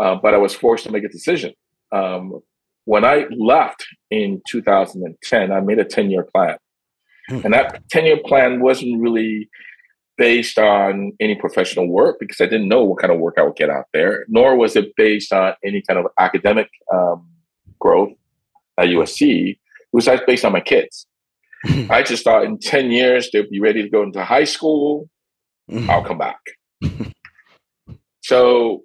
Uh, 0.00 0.16
but 0.16 0.34
I 0.34 0.38
was 0.38 0.54
forced 0.54 0.84
to 0.84 0.92
make 0.92 1.04
a 1.04 1.08
decision. 1.08 1.52
Um, 1.92 2.40
when 2.84 3.04
I 3.04 3.26
left 3.36 3.86
in 4.10 4.40
2010, 4.48 5.52
I 5.52 5.60
made 5.60 5.78
a 5.78 5.84
10 5.84 6.10
year 6.10 6.26
plan. 6.34 6.56
Hmm. 7.28 7.40
And 7.44 7.54
that 7.54 7.82
10 7.90 8.06
year 8.06 8.18
plan 8.24 8.60
wasn't 8.60 9.00
really 9.00 9.48
based 10.16 10.58
on 10.58 11.12
any 11.20 11.34
professional 11.34 11.88
work 11.88 12.16
because 12.18 12.40
I 12.40 12.46
didn't 12.46 12.68
know 12.68 12.84
what 12.84 13.00
kind 13.00 13.12
of 13.12 13.20
work 13.20 13.36
I 13.38 13.42
would 13.42 13.56
get 13.56 13.70
out 13.70 13.86
there, 13.92 14.24
nor 14.28 14.56
was 14.56 14.76
it 14.76 14.94
based 14.96 15.32
on 15.32 15.54
any 15.64 15.82
kind 15.82 15.98
of 15.98 16.06
academic 16.18 16.68
um, 16.92 17.26
growth 17.78 18.12
at 18.78 18.88
USC. 18.88 19.52
It 19.52 19.58
was 19.92 20.08
based 20.26 20.44
on 20.44 20.52
my 20.52 20.60
kids. 20.60 21.06
Hmm. 21.64 21.90
I 21.90 22.02
just 22.02 22.24
thought 22.24 22.44
in 22.44 22.58
10 22.58 22.90
years 22.90 23.30
they'll 23.32 23.48
be 23.48 23.60
ready 23.60 23.82
to 23.82 23.88
go 23.88 24.02
into 24.02 24.24
high 24.24 24.44
school. 24.44 25.08
Hmm. 25.68 25.90
I'll 25.90 26.04
come 26.04 26.18
back. 26.18 26.40
so 28.22 28.82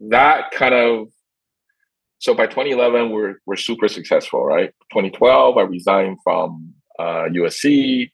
that 0.00 0.50
kind 0.52 0.74
of 0.74 1.08
so 2.18 2.34
by 2.34 2.46
2011 2.46 3.10
we're 3.10 3.36
we're 3.46 3.56
super 3.56 3.88
successful, 3.88 4.44
right? 4.44 4.70
2012 4.92 5.56
I 5.56 5.62
resigned 5.62 6.18
from 6.22 6.74
uh, 6.98 7.24
USC. 7.30 8.10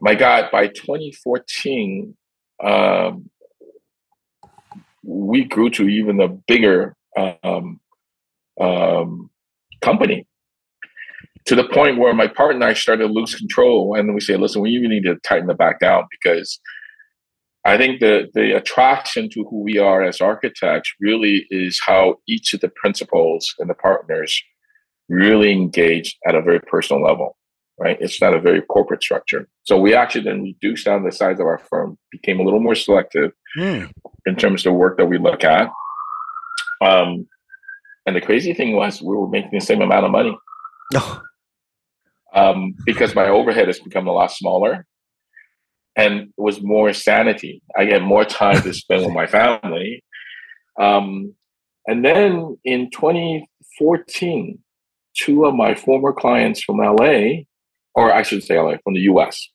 My 0.00 0.14
God, 0.14 0.48
by 0.52 0.68
2014, 0.68 2.16
um, 2.62 3.28
we 5.02 5.44
grew 5.44 5.70
to 5.70 5.88
even 5.88 6.20
a 6.20 6.28
bigger 6.28 6.96
um, 7.16 7.80
um, 8.60 9.30
company 9.80 10.26
to 11.46 11.54
the 11.54 11.64
point 11.64 11.98
where 11.98 12.12
my 12.14 12.26
partner 12.26 12.56
and 12.56 12.64
I 12.64 12.74
started 12.74 13.06
to 13.06 13.12
lose 13.12 13.34
control. 13.34 13.94
And 13.96 14.14
we 14.14 14.20
say, 14.20 14.36
listen, 14.36 14.60
we 14.60 14.70
even 14.70 14.90
need 14.90 15.04
to 15.04 15.16
tighten 15.24 15.46
the 15.46 15.54
back 15.54 15.80
down 15.80 16.04
because 16.10 16.60
I 17.68 17.76
think 17.76 18.00
the, 18.00 18.28
the 18.34 18.56
attraction 18.56 19.28
to 19.30 19.44
who 19.44 19.62
we 19.62 19.78
are 19.78 20.02
as 20.02 20.20
architects 20.20 20.92
really 21.00 21.46
is 21.50 21.80
how 21.84 22.16
each 22.26 22.54
of 22.54 22.60
the 22.60 22.70
principals 22.70 23.54
and 23.58 23.68
the 23.68 23.74
partners 23.74 24.42
really 25.08 25.52
engage 25.52 26.16
at 26.26 26.34
a 26.34 26.42
very 26.42 26.60
personal 26.60 27.02
level 27.02 27.36
right? 27.78 27.96
It's 28.00 28.20
not 28.20 28.34
a 28.34 28.40
very 28.40 28.60
corporate 28.60 29.02
structure. 29.02 29.48
So 29.62 29.78
we 29.78 29.94
actually 29.94 30.24
then 30.24 30.42
reduced 30.42 30.84
down 30.84 31.04
the 31.04 31.12
size 31.12 31.38
of 31.38 31.46
our 31.46 31.58
firm, 31.58 31.96
became 32.10 32.40
a 32.40 32.42
little 32.42 32.60
more 32.60 32.74
selective 32.74 33.32
mm. 33.56 33.90
in 34.26 34.36
terms 34.36 34.60
of 34.62 34.72
the 34.72 34.78
work 34.78 34.98
that 34.98 35.06
we 35.06 35.18
look 35.18 35.44
at. 35.44 35.70
Um, 36.80 37.28
and 38.06 38.16
the 38.16 38.20
crazy 38.20 38.52
thing 38.52 38.74
was 38.74 39.00
we 39.00 39.16
were 39.16 39.28
making 39.28 39.50
the 39.52 39.60
same 39.60 39.80
amount 39.80 40.06
of 40.06 40.10
money. 40.10 40.36
um, 42.34 42.74
because 42.84 43.14
my 43.14 43.28
overhead 43.28 43.68
has 43.68 43.78
become 43.78 44.08
a 44.08 44.12
lot 44.12 44.32
smaller 44.32 44.86
and 45.98 46.20
it 46.20 46.28
was 46.38 46.62
more 46.62 46.92
sanity. 46.92 47.60
I 47.76 47.84
get 47.84 48.02
more 48.02 48.24
time 48.24 48.62
to 48.62 48.72
spend 48.72 49.04
with 49.04 49.14
my 49.14 49.26
family. 49.38 50.02
Um, 50.80 51.34
and 51.86 52.04
then 52.04 52.56
in 52.64 52.90
2014, 52.90 54.58
two 55.16 55.44
of 55.44 55.54
my 55.54 55.74
former 55.74 56.12
clients 56.12 56.62
from 56.62 56.78
LA 56.78 57.42
or 57.98 58.12
I 58.12 58.22
should 58.22 58.44
say, 58.44 58.60
like 58.60 58.80
from 58.84 58.94
the 58.94 59.00
U.S. 59.12 59.48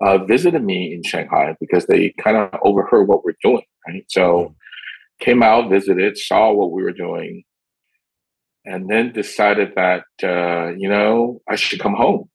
Uh, 0.00 0.18
visited 0.24 0.64
me 0.64 0.94
in 0.94 1.02
Shanghai 1.02 1.54
because 1.60 1.84
they 1.86 2.14
kind 2.18 2.38
of 2.38 2.58
overheard 2.62 3.06
what 3.06 3.22
we're 3.22 3.36
doing. 3.42 3.64
Right, 3.86 4.04
so 4.08 4.54
came 5.20 5.42
out, 5.42 5.68
visited, 5.68 6.16
saw 6.16 6.52
what 6.52 6.72
we 6.72 6.82
were 6.82 6.92
doing, 6.92 7.44
and 8.64 8.88
then 8.88 9.12
decided 9.12 9.74
that 9.76 10.04
uh, 10.22 10.72
you 10.74 10.88
know 10.88 11.42
I 11.48 11.56
should 11.56 11.80
come 11.80 11.94
home 11.94 12.30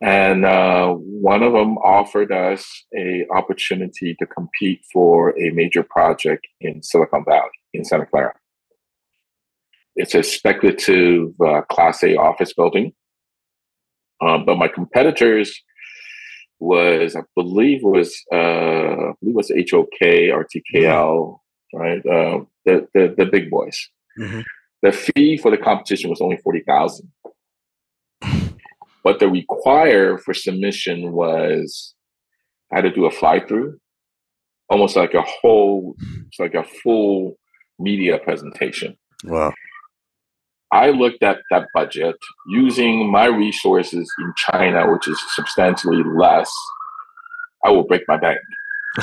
and 0.00 0.44
uh, 0.44 0.92
one 0.92 1.42
of 1.42 1.52
them 1.52 1.76
offered 1.78 2.32
us 2.32 2.84
a 2.96 3.26
opportunity 3.34 4.16
to 4.18 4.26
compete 4.26 4.80
for 4.92 5.38
a 5.38 5.50
major 5.50 5.82
project 5.82 6.46
in 6.60 6.82
silicon 6.82 7.24
valley 7.24 7.50
in 7.74 7.84
santa 7.84 8.06
clara. 8.06 8.34
It's 9.96 10.14
a 10.14 10.22
speculative 10.22 11.32
uh, 11.44 11.62
class 11.62 12.02
a 12.02 12.16
office 12.16 12.54
building. 12.54 12.92
Um, 14.22 14.44
but 14.44 14.56
my 14.56 14.68
competitors 14.68 15.62
was 16.62 17.16
i 17.16 17.22
believe 17.34 17.80
was 17.82 18.22
uh, 18.34 18.36
I 18.36 19.12
believe 19.22 19.34
was 19.34 19.50
hok 19.50 19.98
rtkl 20.02 21.40
right? 21.72 22.04
Uh, 22.06 22.40
the, 22.64 22.88
the, 22.94 23.14
the 23.16 23.26
big 23.26 23.50
boys. 23.50 23.88
Mm-hmm. 24.18 24.40
the 24.82 24.92
fee 24.92 25.38
for 25.38 25.50
the 25.50 25.56
competition 25.56 26.10
was 26.10 26.20
only 26.20 26.36
40000 26.38 27.10
but 29.02 29.18
the 29.18 29.28
require 29.28 30.18
for 30.18 30.34
submission 30.34 31.12
was 31.12 31.94
I 32.72 32.76
had 32.76 32.82
to 32.82 32.90
do 32.90 33.06
a 33.06 33.10
fly 33.10 33.40
through, 33.40 33.78
almost 34.68 34.96
like 34.96 35.14
a 35.14 35.22
whole, 35.22 35.94
it's 36.28 36.38
like 36.38 36.54
a 36.54 36.64
full 36.64 37.36
media 37.78 38.18
presentation. 38.18 38.96
Wow. 39.24 39.52
I 40.72 40.90
looked 40.90 41.22
at 41.22 41.38
that 41.50 41.66
budget 41.74 42.16
using 42.48 43.10
my 43.10 43.26
resources 43.26 44.12
in 44.18 44.32
China, 44.36 44.90
which 44.92 45.08
is 45.08 45.20
substantially 45.34 46.02
less. 46.16 46.50
I 47.64 47.70
will 47.70 47.82
break 47.82 48.02
my 48.06 48.16
bank. 48.16 48.38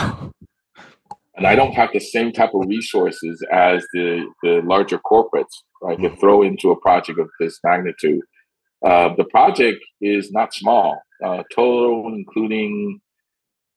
and 1.36 1.46
I 1.46 1.56
don't 1.56 1.74
have 1.74 1.90
the 1.92 2.00
same 2.00 2.32
type 2.32 2.52
of 2.54 2.68
resources 2.68 3.44
as 3.52 3.86
the, 3.94 4.26
the 4.44 4.62
larger 4.64 5.00
corporates 5.00 5.64
I 5.84 5.90
right, 5.90 5.98
hmm. 5.98 6.04
To 6.06 6.16
throw 6.16 6.42
into 6.42 6.72
a 6.72 6.80
project 6.80 7.20
of 7.20 7.30
this 7.40 7.60
magnitude 7.64 8.22
uh, 8.86 9.16
the 9.16 9.26
project 9.26 9.84
is 10.02 10.32
not 10.32 10.54
small. 10.54 11.02
Uh, 11.24 11.44
total, 11.54 12.14
including 12.14 13.00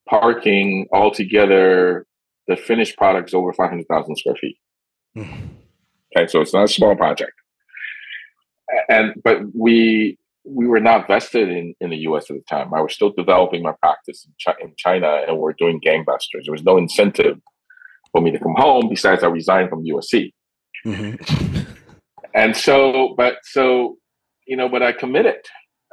parking, 0.07 0.87
altogether, 0.93 2.05
the 2.47 2.55
finished 2.55 2.97
product 2.97 3.29
is 3.29 3.33
over 3.33 3.51
500,000 3.53 4.15
square 4.15 4.35
feet. 4.35 4.57
Mm. 5.17 5.49
Okay, 6.15 6.27
so 6.27 6.41
it's 6.41 6.53
not 6.53 6.65
a 6.65 6.67
small 6.67 6.95
project 6.95 7.33
and 8.89 9.13
but 9.23 9.39
we 9.53 10.17
we 10.43 10.65
were 10.65 10.79
not 10.79 11.07
vested 11.07 11.49
in, 11.49 11.75
in 11.79 11.91
the 11.91 11.97
U.S. 11.97 12.29
at 12.31 12.35
the 12.35 12.43
time. 12.49 12.73
I 12.73 12.81
was 12.81 12.93
still 12.93 13.11
developing 13.11 13.61
my 13.61 13.73
practice 13.79 14.25
in, 14.25 14.53
in 14.59 14.73
China, 14.75 15.23
and 15.27 15.37
we're 15.37 15.53
doing 15.53 15.79
gangbusters. 15.85 16.45
There 16.45 16.51
was 16.51 16.63
no 16.63 16.77
incentive 16.77 17.39
for 18.11 18.21
me 18.21 18.31
to 18.31 18.39
come 18.39 18.55
home. 18.57 18.89
Besides, 18.89 19.23
I 19.23 19.27
resigned 19.27 19.69
from 19.69 19.85
USC, 19.85 20.33
mm-hmm. 20.85 21.61
and 22.33 22.55
so, 22.55 23.13
but 23.17 23.35
so 23.43 23.97
you 24.51 24.57
know, 24.57 24.69
but 24.69 24.83
I 24.83 24.91
committed, 24.91 25.43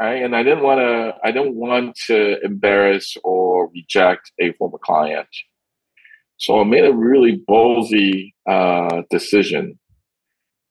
right? 0.01 0.23
And 0.25 0.35
I 0.35 0.43
didn't 0.43 0.65
want 0.65 0.81
to. 0.81 1.15
I 1.25 1.31
didn't 1.31 1.55
want 1.55 1.97
to 2.09 2.19
embarrass 2.45 3.17
or 3.23 3.71
reject 3.79 4.33
a 4.41 4.53
former 4.59 4.79
client. 4.89 5.29
So 6.39 6.61
I 6.61 6.65
made 6.65 6.85
a 6.85 6.93
really 6.93 7.43
ballsy 7.49 8.33
uh, 8.49 9.03
decision 9.11 9.79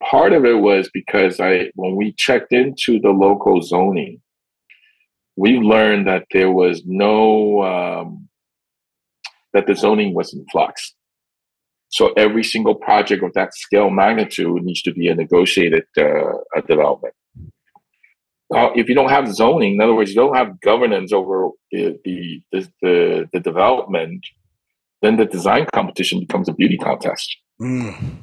part 0.02 0.32
of 0.32 0.44
it 0.44 0.60
was 0.60 0.90
because 0.92 1.40
I 1.40 1.70
when 1.74 1.96
we 1.96 2.12
checked 2.12 2.52
into 2.52 3.00
the 3.00 3.10
local 3.10 3.62
zoning, 3.62 4.20
we 5.36 5.58
learned 5.58 6.06
that 6.06 6.26
there 6.32 6.50
was 6.50 6.82
no 6.84 7.62
um, 7.62 8.28
that 9.52 9.66
the 9.66 9.74
zoning 9.74 10.14
was 10.14 10.32
in 10.32 10.44
flux. 10.50 10.94
So 11.90 12.12
every 12.18 12.44
single 12.44 12.74
project 12.74 13.22
of 13.24 13.32
that 13.32 13.54
scale 13.54 13.88
magnitude 13.88 14.62
needs 14.62 14.82
to 14.82 14.92
be 14.92 15.08
a 15.08 15.14
negotiated 15.14 15.84
uh, 15.96 16.60
development. 16.66 17.14
Uh, 18.54 18.70
if 18.74 18.88
you 18.88 18.94
don't 18.94 19.10
have 19.10 19.32
zoning, 19.34 19.74
in 19.74 19.80
other 19.80 19.94
words, 19.94 20.10
you 20.10 20.16
don't 20.16 20.34
have 20.34 20.58
governance 20.60 21.12
over 21.12 21.50
the, 21.70 21.98
the 22.04 22.42
the, 22.50 22.72
the, 22.80 23.28
the 23.32 23.40
development, 23.40 24.24
then 25.02 25.16
the 25.16 25.26
design 25.26 25.66
competition 25.74 26.18
becomes 26.20 26.48
a 26.48 26.54
beauty 26.54 26.78
contest. 26.78 27.36
Mm. 27.60 28.16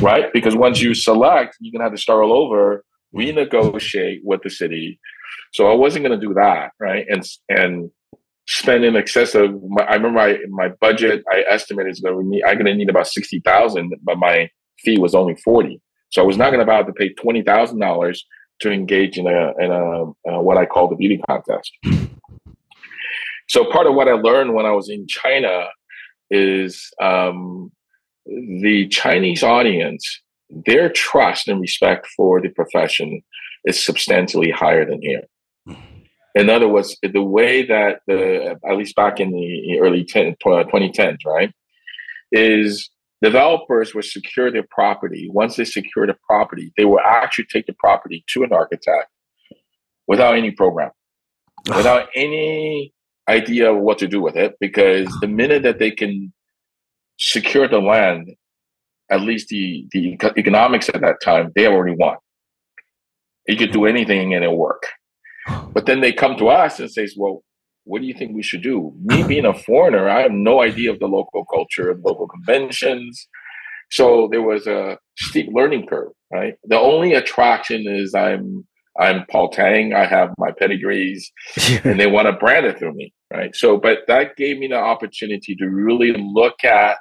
Right? 0.00 0.32
Because 0.32 0.54
once 0.54 0.80
you 0.80 0.94
select, 0.94 1.56
you're 1.60 1.72
gonna 1.72 1.84
have 1.84 1.92
to 1.92 2.00
start 2.00 2.22
all 2.24 2.32
over, 2.32 2.84
renegotiate 3.14 4.20
with 4.22 4.42
the 4.42 4.50
city. 4.50 5.00
So 5.52 5.70
I 5.70 5.74
wasn't 5.74 6.04
gonna 6.04 6.20
do 6.20 6.34
that, 6.34 6.70
right? 6.78 7.04
And 7.08 7.24
and 7.48 7.90
spend 8.46 8.84
in 8.84 8.94
excess 8.94 9.34
of 9.34 9.60
my, 9.68 9.84
I 9.84 9.94
remember 9.94 10.18
my 10.18 10.38
my 10.50 10.68
budget 10.80 11.24
I 11.32 11.44
estimated 11.48 11.92
is 11.92 12.00
gonna 12.00 12.22
need 12.22 12.44
I'm 12.44 12.58
gonna 12.58 12.74
need 12.74 12.90
about 12.90 13.08
sixty 13.08 13.40
thousand, 13.40 13.92
but 14.02 14.18
my 14.18 14.48
fee 14.78 14.98
was 14.98 15.14
only 15.14 15.36
forty. 15.44 15.80
So 16.10 16.22
I 16.22 16.24
was 16.24 16.38
not 16.38 16.50
gonna 16.50 16.62
about 16.62 16.86
to 16.86 16.92
pay 16.92 17.12
twenty 17.14 17.42
thousand 17.42 17.80
dollars 17.80 18.24
to 18.60 18.70
engage 18.70 19.18
in 19.18 19.26
a 19.26 19.52
in 19.58 19.70
a 19.70 20.04
uh, 20.30 20.40
what 20.40 20.58
I 20.58 20.66
call 20.66 20.88
the 20.88 20.96
beauty 20.96 21.20
contest. 21.28 21.72
So 23.46 23.70
part 23.70 23.86
of 23.86 23.94
what 23.94 24.08
I 24.08 24.12
learned 24.12 24.54
when 24.54 24.66
I 24.66 24.72
was 24.72 24.88
in 24.88 25.06
China 25.06 25.66
is 26.30 26.90
um, 27.00 27.70
the 28.26 28.88
Chinese 28.88 29.42
audience, 29.42 30.22
their 30.48 30.88
trust 30.88 31.48
and 31.48 31.60
respect 31.60 32.06
for 32.16 32.40
the 32.40 32.48
profession 32.48 33.22
is 33.64 33.82
substantially 33.82 34.50
higher 34.50 34.84
than 34.84 35.00
here. 35.02 35.24
In 36.34 36.50
other 36.50 36.68
words, 36.68 36.96
the 37.02 37.22
way 37.22 37.64
that 37.66 38.00
the 38.06 38.58
at 38.68 38.76
least 38.76 38.96
back 38.96 39.20
in 39.20 39.30
the 39.30 39.78
early 39.78 40.04
10, 40.04 40.36
2010s, 40.44 41.18
right, 41.24 41.52
is 42.32 42.90
developers 43.24 43.94
would 43.94 44.04
secure 44.04 44.52
their 44.52 44.66
property. 44.70 45.30
Once 45.32 45.56
they 45.56 45.64
secure 45.64 46.06
the 46.06 46.16
property, 46.28 46.72
they 46.76 46.84
will 46.84 47.00
actually 47.00 47.46
take 47.46 47.66
the 47.66 47.72
property 47.78 48.22
to 48.28 48.42
an 48.44 48.52
architect 48.52 49.08
without 50.06 50.36
any 50.36 50.50
program, 50.50 50.90
without 51.74 52.08
any 52.14 52.92
idea 53.26 53.72
of 53.72 53.78
what 53.78 53.96
to 53.98 54.06
do 54.06 54.20
with 54.20 54.36
it, 54.36 54.54
because 54.60 55.08
the 55.22 55.26
minute 55.26 55.62
that 55.62 55.78
they 55.78 55.90
can 55.90 56.32
secure 57.18 57.66
the 57.66 57.80
land, 57.80 58.28
at 59.10 59.22
least 59.22 59.48
the, 59.48 59.86
the 59.92 60.18
economics 60.36 60.90
at 60.90 61.00
that 61.00 61.16
time, 61.24 61.50
they 61.56 61.66
already 61.66 61.96
won. 61.98 62.16
You 63.48 63.56
could 63.56 63.72
do 63.72 63.86
anything 63.86 64.34
and 64.34 64.44
it'll 64.44 64.58
work. 64.58 64.84
But 65.72 65.86
then 65.86 66.00
they 66.00 66.12
come 66.12 66.36
to 66.36 66.48
us 66.48 66.78
and 66.78 66.90
says, 66.90 67.14
well, 67.16 67.42
what 67.84 68.00
do 68.00 68.06
you 68.06 68.14
think 68.14 68.34
we 68.34 68.42
should 68.42 68.62
do? 68.62 68.92
Me 69.02 69.22
being 69.22 69.44
a 69.44 69.54
foreigner, 69.54 70.08
I 70.08 70.22
have 70.22 70.32
no 70.32 70.62
idea 70.62 70.90
of 70.90 70.98
the 70.98 71.06
local 71.06 71.44
culture, 71.44 71.90
and 71.90 72.02
local 72.02 72.26
conventions. 72.26 73.28
So 73.90 74.28
there 74.30 74.42
was 74.42 74.66
a 74.66 74.98
steep 75.18 75.48
learning 75.52 75.86
curve, 75.86 76.12
right? 76.32 76.54
The 76.64 76.78
only 76.78 77.12
attraction 77.12 77.84
is 77.86 78.14
I'm 78.14 78.66
I'm 78.98 79.26
Paul 79.30 79.50
Tang. 79.50 79.92
I 79.92 80.06
have 80.06 80.30
my 80.38 80.50
pedigrees, 80.58 81.30
and 81.84 81.98
they 81.98 82.06
want 82.06 82.26
to 82.26 82.32
brand 82.32 82.66
it 82.66 82.78
through 82.78 82.94
me, 82.94 83.12
right? 83.32 83.54
So, 83.54 83.76
but 83.76 83.98
that 84.08 84.36
gave 84.36 84.58
me 84.58 84.68
the 84.68 84.78
opportunity 84.78 85.54
to 85.56 85.66
really 85.66 86.14
look 86.16 86.64
at 86.64 86.98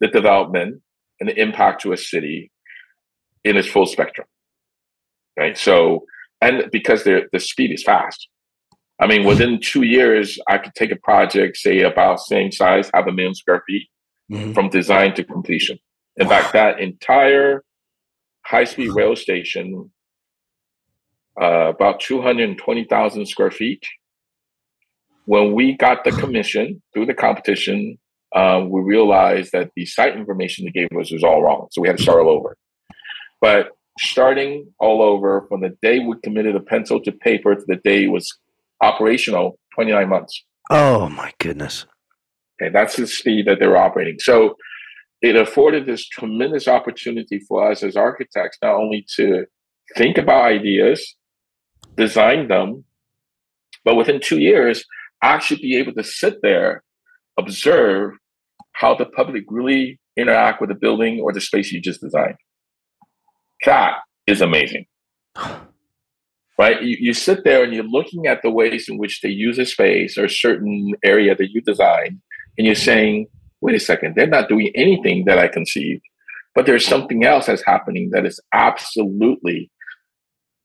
the 0.00 0.08
development 0.08 0.80
and 1.20 1.28
the 1.28 1.40
impact 1.40 1.82
to 1.82 1.92
a 1.92 1.96
city 1.96 2.50
in 3.44 3.56
its 3.56 3.68
full 3.68 3.86
spectrum, 3.86 4.26
right? 5.38 5.58
So, 5.58 6.04
and 6.40 6.70
because 6.70 7.04
the 7.04 7.22
the 7.32 7.40
speed 7.40 7.72
is 7.72 7.82
fast, 7.82 8.28
I 9.00 9.06
mean, 9.06 9.24
within 9.24 9.60
two 9.60 9.82
years, 9.82 10.38
I 10.48 10.58
could 10.58 10.74
take 10.74 10.90
a 10.90 10.96
project, 10.96 11.58
say 11.58 11.80
about 11.80 12.20
same 12.20 12.50
size, 12.50 12.90
have 12.94 13.06
a 13.06 13.12
million 13.12 13.34
square 13.34 13.62
feet, 13.66 13.88
mm-hmm. 14.32 14.52
from 14.52 14.70
design 14.70 15.14
to 15.14 15.24
completion. 15.24 15.78
In 16.16 16.26
wow. 16.26 16.40
fact, 16.40 16.52
that 16.54 16.80
entire 16.80 17.62
high 18.46 18.64
speed 18.64 18.90
rail 18.94 19.14
station, 19.14 19.90
uh, 21.40 21.72
about 21.74 22.00
220,000 22.00 23.26
square 23.26 23.50
feet. 23.50 23.84
When 25.26 25.52
we 25.52 25.76
got 25.76 26.04
the 26.04 26.12
commission 26.12 26.82
through 26.94 27.06
the 27.06 27.14
competition, 27.14 27.98
um, 28.34 28.70
we 28.70 28.80
realized 28.80 29.52
that 29.52 29.72
the 29.76 29.84
site 29.84 30.16
information 30.16 30.64
they 30.64 30.70
gave 30.70 30.88
us 30.98 31.12
was 31.12 31.24
all 31.24 31.42
wrong. 31.42 31.66
So 31.72 31.82
we 31.82 31.88
had 31.88 31.98
to 31.98 32.02
start 32.02 32.20
all 32.20 32.30
over. 32.30 32.56
But 33.40 33.70
starting 33.98 34.72
all 34.78 35.02
over 35.02 35.46
from 35.48 35.60
the 35.62 35.76
day 35.82 35.98
we 35.98 36.14
committed 36.22 36.54
a 36.54 36.60
pencil 36.60 37.00
to 37.00 37.12
paper 37.12 37.54
to 37.54 37.64
the 37.66 37.76
day 37.76 38.04
it 38.04 38.10
was 38.10 38.38
operational 38.80 39.58
29 39.74 40.08
months. 40.08 40.44
Oh 40.70 41.08
my 41.08 41.32
goodness. 41.38 41.86
Okay, 42.60 42.72
that's 42.72 42.96
the 42.96 43.06
speed 43.06 43.46
that 43.46 43.58
they're 43.60 43.76
operating. 43.76 44.16
So 44.18 44.56
it 45.22 45.36
afforded 45.36 45.86
this 45.86 46.06
tremendous 46.08 46.68
opportunity 46.68 47.40
for 47.40 47.70
us 47.70 47.82
as 47.82 47.96
architects 47.96 48.58
not 48.62 48.74
only 48.74 49.06
to 49.16 49.44
think 49.96 50.18
about 50.18 50.44
ideas, 50.44 51.16
design 51.96 52.48
them, 52.48 52.84
but 53.84 53.96
within 53.96 54.20
two 54.20 54.38
years, 54.38 54.84
actually 55.22 55.60
be 55.60 55.76
able 55.76 55.92
to 55.94 56.04
sit 56.04 56.42
there, 56.42 56.82
observe 57.38 58.12
how 58.72 58.94
the 58.94 59.06
public 59.06 59.44
really 59.48 59.98
interact 60.16 60.60
with 60.60 60.70
the 60.70 60.74
building 60.74 61.20
or 61.22 61.32
the 61.32 61.40
space 61.40 61.72
you 61.72 61.80
just 61.80 62.00
designed. 62.00 62.36
That 63.64 63.94
is 64.26 64.40
amazing. 64.40 64.86
right? 66.58 66.82
You, 66.82 66.96
you 67.00 67.12
sit 67.12 67.44
there 67.44 67.62
and 67.62 67.72
you're 67.72 67.84
looking 67.84 68.26
at 68.26 68.42
the 68.42 68.50
ways 68.50 68.88
in 68.88 68.98
which 68.98 69.20
they 69.20 69.28
use 69.28 69.58
a 69.58 69.66
space 69.66 70.16
or 70.16 70.24
a 70.24 70.30
certain 70.30 70.92
area 71.04 71.34
that 71.34 71.50
you 71.50 71.60
design, 71.60 72.20
and 72.56 72.66
you're 72.66 72.74
saying, 72.74 73.26
wait 73.60 73.74
a 73.74 73.80
second, 73.80 74.14
they're 74.14 74.26
not 74.26 74.48
doing 74.48 74.70
anything 74.74 75.24
that 75.26 75.38
I 75.38 75.48
conceived, 75.48 76.02
but 76.54 76.66
there's 76.66 76.86
something 76.86 77.24
else 77.24 77.46
that's 77.46 77.64
happening 77.64 78.10
that 78.12 78.26
is 78.26 78.40
absolutely 78.52 79.70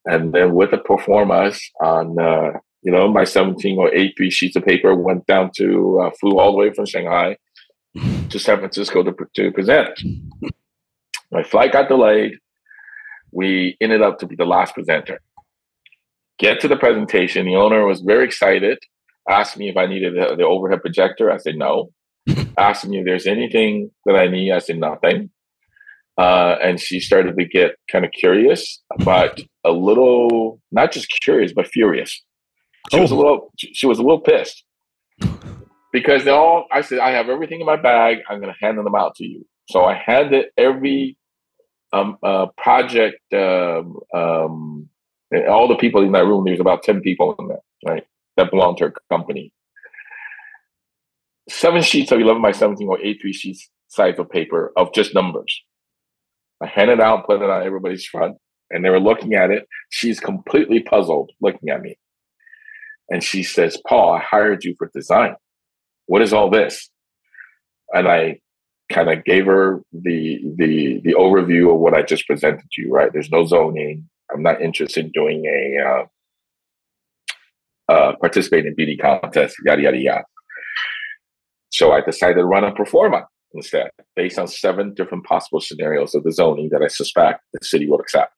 And 0.05 0.33
then 0.33 0.55
with 0.55 0.73
the 0.73 0.79
pro 0.79 0.99
formas 0.99 1.61
on 1.81 2.19
uh, 2.19 2.59
you 2.83 2.91
know, 2.91 3.09
my 3.09 3.25
17 3.25 3.79
or 3.79 3.95
83 3.95 4.31
sheets 4.31 4.57
of 4.57 4.65
paper 4.65 4.95
went 4.95 5.27
down 5.27 5.51
to, 5.57 6.01
uh, 6.01 6.11
flew 6.21 6.39
all 6.39 6.53
the 6.53 6.59
way 6.59 6.73
from 6.73 6.85
Shanghai 6.85 7.37
to 8.29 8.39
San 8.39 8.59
Francisco 8.59 9.03
to, 9.05 9.15
to 9.37 9.53
present. 9.53 10.01
My 11.31 11.43
flight 11.43 11.73
got 11.73 11.89
delayed. 11.89 12.39
We 13.31 13.77
ended 13.81 14.03
up 14.03 14.19
to 14.19 14.27
be 14.27 14.37
the 14.37 14.45
last 14.45 14.75
presenter. 14.75 15.21
Get 16.39 16.61
to 16.61 16.69
the 16.69 16.77
presentation. 16.77 17.47
The 17.47 17.57
owner 17.57 17.87
was 17.87 18.01
very 18.01 18.25
excited, 18.25 18.79
asked 19.31 19.57
me 19.57 19.69
if 19.69 19.77
I 19.77 19.87
needed 19.87 20.15
the, 20.15 20.35
the 20.37 20.45
overhead 20.45 20.83
projector. 20.83 21.31
I 21.31 21.39
said 21.39 21.57
no. 21.57 21.93
Asked 22.59 22.87
me 22.87 22.99
if 22.99 23.05
there's 23.05 23.27
anything 23.27 23.91
that 24.05 24.17
I 24.17 24.29
need. 24.29 24.53
I 24.53 24.59
said 24.59 24.79
nothing. 24.79 25.31
Uh, 26.19 26.57
and 26.63 26.79
she 26.79 27.01
started 27.01 27.37
to 27.39 27.45
get 27.45 27.77
kind 27.91 28.05
of 28.05 28.13
curious, 28.13 28.83
but 28.99 29.41
a 29.65 29.73
little 29.73 30.61
not 30.71 30.93
just 30.93 31.09
curious, 31.23 31.53
but 31.53 31.67
furious. 31.67 32.23
She 32.91 32.99
oh. 32.99 33.03
was 33.03 33.11
a 33.11 33.15
oh. 33.15 33.19
little. 33.19 33.53
She 33.57 33.87
was 33.87 33.99
a 33.99 34.03
little 34.03 34.21
pissed 34.21 34.65
because 35.93 36.25
they 36.25 36.31
all. 36.31 36.67
I 36.71 36.83
said, 36.83 36.99
I 36.99 37.11
have 37.11 37.29
everything 37.29 37.61
in 37.61 37.67
my 37.67 37.77
bag. 37.77 38.19
I'm 38.29 38.41
going 38.41 38.53
to 38.53 38.65
hand 38.65 38.79
them 38.79 38.95
out 38.95 39.15
to 39.17 39.25
you. 39.25 39.47
So 39.71 39.85
I 39.85 39.95
handed 39.95 40.47
every 40.59 41.17
um, 41.93 42.19
uh, 42.23 42.47
project. 42.59 43.21
Um, 43.33 43.99
um, 44.15 44.89
all 45.49 45.69
the 45.69 45.77
people 45.77 46.03
in 46.03 46.13
that 46.13 46.27
room. 46.27 46.45
There's 46.45 46.61
about 46.61 46.83
ten 46.83 47.01
people 47.01 47.35
in 47.39 47.49
there, 47.49 47.63
right? 47.87 48.07
That 48.37 48.51
belong 48.51 48.77
to 48.77 48.85
her 48.85 48.95
company. 49.11 49.53
Seven 51.49 51.83
sheets 51.83 52.13
of 52.13 52.21
11 52.21 52.41
by 52.41 52.53
17 52.53 52.87
or 52.89 52.99
A3 52.99 53.33
sheets 53.33 53.69
size 53.89 54.19
of 54.19 54.31
paper 54.31 54.73
of 54.77 54.93
just 54.95 55.15
numbers. 55.15 55.63
I 56.63 56.67
handed 56.67 57.01
out, 57.01 57.27
put 57.27 57.43
it 57.43 57.51
on 57.51 57.63
everybody's 57.63 58.07
front, 58.07 58.37
and 58.71 58.85
they 58.85 58.91
were 58.91 59.01
looking 59.01 59.35
at 59.35 59.51
it. 59.51 59.67
She's 59.91 60.19
completely 60.19 60.81
puzzled 60.81 61.31
looking 61.41 61.69
at 61.69 61.83
me. 61.83 61.99
And 63.11 63.23
she 63.23 63.43
says, 63.43 63.79
Paul, 63.87 64.15
I 64.15 64.21
hired 64.21 64.65
you 64.65 64.75
for 64.79 64.91
design. 64.95 65.35
What 66.07 66.23
is 66.23 66.33
all 66.33 66.49
this? 66.49 66.89
And 67.93 68.09
I 68.09 68.41
kind 68.91 69.11
of 69.11 69.25
gave 69.25 69.47
her 69.47 69.83
the 69.93 70.41
the 70.57 71.01
the 71.05 71.15
overview 71.15 71.73
of 71.73 71.81
what 71.81 71.95
I 71.95 72.03
just 72.03 72.27
presented 72.27 72.65
to 72.73 72.83
you, 72.83 72.91
right? 72.91 73.13
There's 73.13 73.31
no 73.31 73.45
zoning. 73.45 74.09
I'm 74.33 74.43
not 74.43 74.63
interested 74.63 75.07
in 75.07 75.11
doing 75.13 75.45
a 75.45 76.09
uh, 77.91 77.93
uh, 77.93 78.17
participate 78.17 78.65
in 78.65 78.75
beauty 78.75 78.97
contest, 78.97 79.57
yada 79.65 79.83
yada 79.83 79.99
yada. 79.99 80.25
So 81.73 81.93
I 81.93 82.03
decided 82.03 82.35
to 82.35 82.45
run 82.45 82.65
a 82.65 82.73
pro 82.73 82.85
forma 82.85 83.27
instead, 83.55 83.91
based 84.15 84.39
on 84.39 84.47
seven 84.47 84.95
different 84.95 85.25
possible 85.25 85.61
scenarios 85.61 86.15
of 86.15 86.23
the 86.23 86.33
zoning 86.33 86.69
that 86.71 86.83
I 86.83 86.89
suspect 86.89 87.43
the 87.53 87.65
city 87.65 87.87
would 87.89 88.01
accept. 88.01 88.33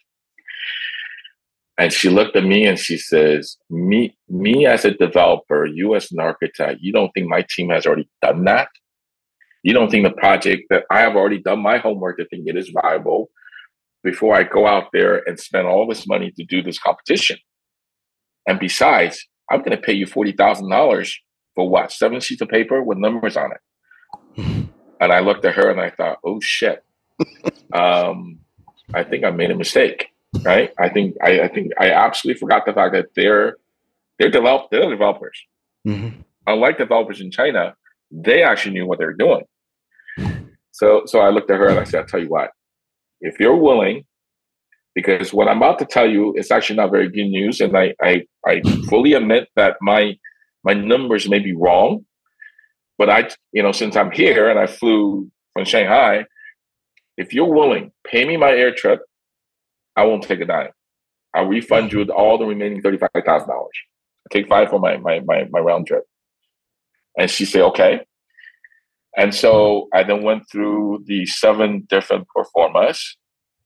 And 1.76 1.92
she 1.92 2.08
looked 2.08 2.36
at 2.36 2.44
me 2.44 2.64
and 2.64 2.78
she 2.78 2.96
says, 2.96 3.56
"Me, 3.68 4.16
me 4.28 4.66
as 4.66 4.84
a 4.84 4.92
developer, 4.92 5.66
you 5.66 5.96
as 5.96 6.10
an 6.12 6.20
architect, 6.20 6.78
you 6.80 6.92
don't 6.92 7.10
think 7.12 7.28
my 7.28 7.44
team 7.50 7.70
has 7.70 7.86
already 7.86 8.08
done 8.22 8.44
that? 8.44 8.68
You 9.64 9.72
don't 9.72 9.90
think 9.90 10.04
the 10.04 10.12
project 10.12 10.64
that 10.70 10.84
I 10.90 11.00
have 11.00 11.16
already 11.16 11.40
done 11.40 11.60
my 11.60 11.78
homework 11.78 12.18
to 12.18 12.26
think 12.26 12.46
it 12.46 12.56
is 12.56 12.70
viable 12.82 13.30
before 14.04 14.36
I 14.36 14.44
go 14.44 14.66
out 14.66 14.88
there 14.92 15.28
and 15.28 15.40
spend 15.40 15.66
all 15.66 15.88
this 15.88 16.06
money 16.06 16.30
to 16.36 16.44
do 16.44 16.62
this 16.62 16.78
competition? 16.78 17.38
And 18.46 18.60
besides, 18.60 19.26
I'm 19.50 19.60
going 19.60 19.72
to 19.72 19.76
pay 19.76 19.94
you 19.94 20.06
forty 20.06 20.32
thousand 20.32 20.70
dollars 20.70 21.18
for 21.54 21.68
what? 21.68 21.92
Seven 21.92 22.20
sheets 22.20 22.42
of 22.42 22.48
paper 22.48 22.82
with 22.82 22.98
numbers 22.98 23.36
on 23.36 23.50
it." 23.52 23.60
and 25.00 25.12
I 25.12 25.20
looked 25.20 25.44
at 25.44 25.54
her 25.54 25.70
and 25.70 25.80
I 25.80 25.90
thought, 25.90 26.18
"Oh 26.24 26.40
shit." 26.40 26.84
um, 27.72 28.38
I 28.92 29.04
think 29.04 29.24
I 29.24 29.30
made 29.30 29.50
a 29.50 29.56
mistake 29.56 30.14
right? 30.42 30.70
I 30.78 30.88
think 30.88 31.16
I, 31.22 31.42
I 31.42 31.48
think 31.48 31.72
I 31.78 31.90
absolutely 31.90 32.38
forgot 32.38 32.66
the 32.66 32.72
fact 32.72 32.94
that 32.94 33.06
they're 33.14 33.56
they're 34.18 34.30
develop 34.30 34.70
they're 34.70 34.88
developers. 34.88 35.38
Mm-hmm. 35.86 36.20
Unlike 36.46 36.78
developers 36.78 37.20
in 37.20 37.30
China, 37.30 37.74
they 38.10 38.42
actually 38.42 38.74
knew 38.74 38.86
what 38.86 38.98
they 38.98 39.04
were 39.04 39.14
doing. 39.14 39.44
So 40.72 41.02
so 41.06 41.20
I 41.20 41.30
looked 41.30 41.50
at 41.50 41.58
her 41.58 41.68
and 41.68 41.78
I 41.78 41.84
said, 41.84 42.00
I'll 42.00 42.06
tell 42.06 42.20
you 42.20 42.28
what, 42.28 42.50
if 43.20 43.38
you're 43.38 43.56
willing, 43.56 44.04
because 44.94 45.32
what 45.32 45.48
I'm 45.48 45.58
about 45.58 45.78
to 45.80 45.84
tell 45.84 46.08
you 46.08 46.34
is 46.36 46.50
actually 46.50 46.76
not 46.76 46.90
very 46.90 47.08
good 47.08 47.28
news, 47.28 47.60
and 47.60 47.76
I 47.76 47.94
I, 48.02 48.22
I 48.46 48.60
fully 48.88 49.12
admit 49.12 49.48
that 49.56 49.76
my 49.80 50.16
my 50.64 50.74
numbers 50.74 51.28
may 51.28 51.38
be 51.38 51.54
wrong, 51.54 52.04
but 52.98 53.10
I 53.10 53.28
you 53.52 53.62
know 53.62 53.72
since 53.72 53.96
I'm 53.96 54.10
here 54.10 54.48
and 54.48 54.58
I 54.58 54.66
flew 54.66 55.30
from 55.52 55.64
Shanghai, 55.64 56.24
if 57.16 57.32
you're 57.32 57.52
willing, 57.52 57.92
pay 58.04 58.24
me 58.24 58.36
my 58.36 58.50
air 58.50 58.74
trip 58.74 59.00
I 59.96 60.04
won't 60.04 60.22
take 60.22 60.40
a 60.40 60.44
dime. 60.44 60.70
I'll 61.34 61.46
refund 61.46 61.92
you 61.92 62.02
all 62.04 62.38
the 62.38 62.46
remaining 62.46 62.82
thirty-five 62.82 63.10
thousand 63.24 63.48
dollars. 63.48 63.76
I'll 64.24 64.32
take 64.32 64.48
five 64.48 64.70
for 64.70 64.78
my, 64.78 64.96
my 64.98 65.20
my 65.20 65.44
my 65.50 65.60
round 65.60 65.86
trip. 65.86 66.04
And 67.18 67.30
she 67.30 67.44
said, 67.44 67.62
okay. 67.62 68.00
And 69.16 69.32
so 69.32 69.88
I 69.94 70.02
then 70.02 70.22
went 70.22 70.50
through 70.50 71.04
the 71.06 71.26
seven 71.26 71.86
different 71.88 72.26
pro 72.28 72.42
formas. 72.52 73.16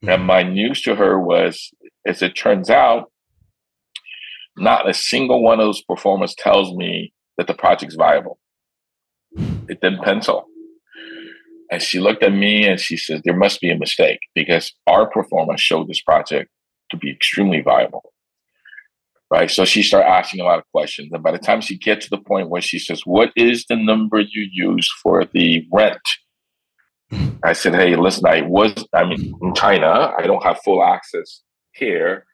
Mm-hmm. 0.02 0.08
And 0.10 0.24
my 0.24 0.42
news 0.42 0.82
to 0.82 0.94
her 0.96 1.18
was, 1.18 1.70
as 2.06 2.20
it 2.20 2.36
turns 2.36 2.68
out, 2.68 3.10
not 4.60 4.88
a 4.88 4.94
single 4.94 5.42
one 5.42 5.60
of 5.60 5.66
those 5.66 5.82
pro 5.82 5.96
formas 5.96 6.34
tells 6.34 6.74
me 6.74 7.12
that 7.36 7.46
the 7.46 7.54
project's 7.54 7.94
viable. 7.94 8.38
It 9.68 9.80
didn't 9.80 10.02
pencil. 10.02 10.46
And 11.70 11.82
she 11.82 12.00
looked 12.00 12.22
at 12.22 12.32
me 12.32 12.66
and 12.66 12.80
she 12.80 12.96
said, 12.96 13.22
There 13.24 13.36
must 13.36 13.60
be 13.60 13.70
a 13.70 13.78
mistake 13.78 14.20
because 14.34 14.72
our 14.86 15.08
performance 15.08 15.60
showed 15.60 15.88
this 15.88 16.02
project 16.02 16.50
to 16.90 16.96
be 16.96 17.10
extremely 17.10 17.60
viable. 17.60 18.12
Right. 19.30 19.50
So 19.50 19.66
she 19.66 19.82
started 19.82 20.08
asking 20.08 20.40
a 20.40 20.44
lot 20.44 20.58
of 20.58 20.64
questions. 20.72 21.10
And 21.12 21.22
by 21.22 21.32
the 21.32 21.38
time 21.38 21.60
she 21.60 21.76
gets 21.76 22.06
to 22.06 22.10
the 22.10 22.22
point 22.22 22.48
where 22.48 22.62
she 22.62 22.78
says, 22.78 23.02
What 23.04 23.30
is 23.36 23.66
the 23.68 23.76
number 23.76 24.20
you 24.20 24.48
use 24.50 24.90
for 25.02 25.26
the 25.26 25.66
rent? 25.70 26.00
I 27.44 27.52
said, 27.52 27.74
Hey, 27.74 27.94
listen, 27.96 28.26
I 28.26 28.42
was, 28.42 28.86
I 28.94 29.04
mean, 29.04 29.34
in 29.42 29.54
China, 29.54 30.12
I 30.18 30.22
don't 30.22 30.44
have 30.44 30.58
full 30.64 30.82
access 30.82 31.42
here. 31.72 32.24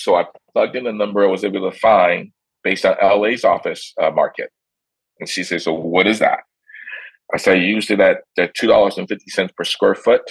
So 0.00 0.16
I 0.16 0.24
plugged 0.52 0.76
in 0.76 0.84
the 0.84 0.92
number 0.92 1.22
I 1.22 1.30
was 1.30 1.44
able 1.44 1.70
to 1.70 1.78
find 1.78 2.32
based 2.64 2.86
on 2.86 2.96
LA's 3.02 3.44
office 3.44 3.92
uh, 4.00 4.10
market. 4.10 4.50
And 5.18 5.28
she 5.28 5.44
says, 5.44 5.64
So 5.64 5.74
what 5.74 6.06
is 6.06 6.20
that? 6.20 6.40
I 7.34 7.36
said, 7.36 7.58
I 7.58 7.60
used 7.60 7.90
it 7.90 8.00
at, 8.00 8.22
at 8.38 8.56
$2.50 8.56 9.54
per 9.54 9.64
square 9.64 9.94
foot 9.94 10.22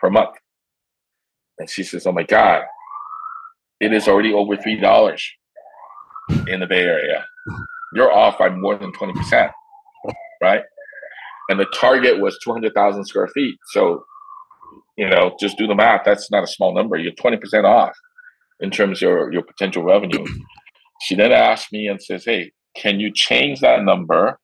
per 0.00 0.08
month. 0.08 0.34
And 1.58 1.68
she 1.68 1.82
says, 1.82 2.06
Oh 2.06 2.12
my 2.12 2.22
God, 2.22 2.62
it 3.80 3.92
is 3.92 4.08
already 4.08 4.32
over 4.32 4.56
$3 4.56 5.20
in 6.48 6.60
the 6.60 6.66
Bay 6.66 6.84
Area. 6.84 7.26
You're 7.92 8.12
off 8.12 8.38
by 8.38 8.48
more 8.48 8.78
than 8.78 8.92
20%, 8.92 9.50
right? 10.42 10.62
And 11.50 11.60
the 11.60 11.66
target 11.74 12.18
was 12.18 12.38
200,000 12.42 13.04
square 13.04 13.28
feet. 13.28 13.58
So, 13.72 14.04
you 14.96 15.08
know, 15.08 15.36
just 15.38 15.58
do 15.58 15.66
the 15.66 15.74
math. 15.74 16.02
That's 16.06 16.30
not 16.30 16.44
a 16.44 16.46
small 16.46 16.74
number. 16.74 16.96
You're 16.96 17.12
20% 17.12 17.64
off 17.64 17.94
in 18.60 18.70
terms 18.70 18.98
of 18.98 19.02
your, 19.02 19.32
your 19.32 19.42
potential 19.42 19.82
revenue. 19.82 20.24
She 21.02 21.14
then 21.14 21.32
asked 21.32 21.72
me 21.72 21.86
and 21.86 22.02
says, 22.02 22.24
Hey, 22.24 22.52
can 22.76 23.00
you 23.00 23.12
change 23.12 23.60
that 23.60 23.84
number 23.84 24.38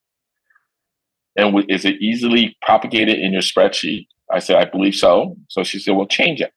and 1.36 1.46
w- 1.48 1.66
is 1.68 1.84
it 1.84 2.00
easily 2.00 2.56
propagated 2.62 3.18
in 3.18 3.32
your 3.32 3.42
spreadsheet? 3.42 4.06
I 4.30 4.38
said, 4.38 4.56
I 4.56 4.64
believe 4.64 4.94
so. 4.94 5.36
So 5.48 5.64
she 5.64 5.78
said, 5.78 5.96
well, 5.96 6.06
change 6.06 6.40
it. 6.40 6.52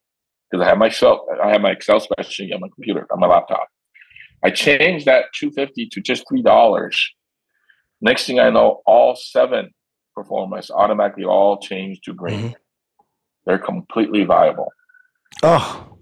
Because 0.50 0.66
I 0.66 0.70
have 0.70 0.78
my 0.78 0.88
Excel, 0.88 1.28
I 1.44 1.50
have 1.52 1.62
my 1.62 1.72
Excel 1.72 2.00
spreadsheet 2.00 2.54
on 2.54 2.62
my 2.62 2.70
computer, 2.74 3.06
on 3.12 3.20
my 3.20 3.28
laptop. 3.28 3.68
I 4.44 4.52
changed 4.52 5.06
that 5.06 5.26
250 5.34 5.90
to 5.92 6.02
just 6.02 6.24
$3. 6.32 6.96
Next 8.02 8.26
thing 8.26 8.40
I 8.40 8.50
know, 8.50 8.82
all 8.86 9.16
seven 9.16 9.72
pro 10.14 10.24
formas 10.24 10.70
automatically 10.70 11.26
all 11.26 11.60
changed 11.60 12.04
to 12.06 12.14
green. 12.14 12.40
Mm-hmm. 12.40 12.54
They're 13.46 13.60
completely 13.60 14.24
viable. 14.24 14.72
Oh. 15.44 15.97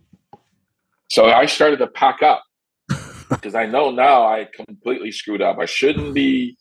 So 1.10 1.26
I 1.26 1.46
started 1.46 1.78
to 1.80 1.88
pack 1.88 2.22
up 2.24 2.44
because 3.30 3.56
I 3.56 3.65
know 3.65 3.91
now 3.91 4.26
I 4.26 4.48
completely 4.54 5.12
screwed 5.12 5.41
up. 5.41 5.58
I 5.60 5.65
shouldn't 5.65 6.13
be 6.13 6.58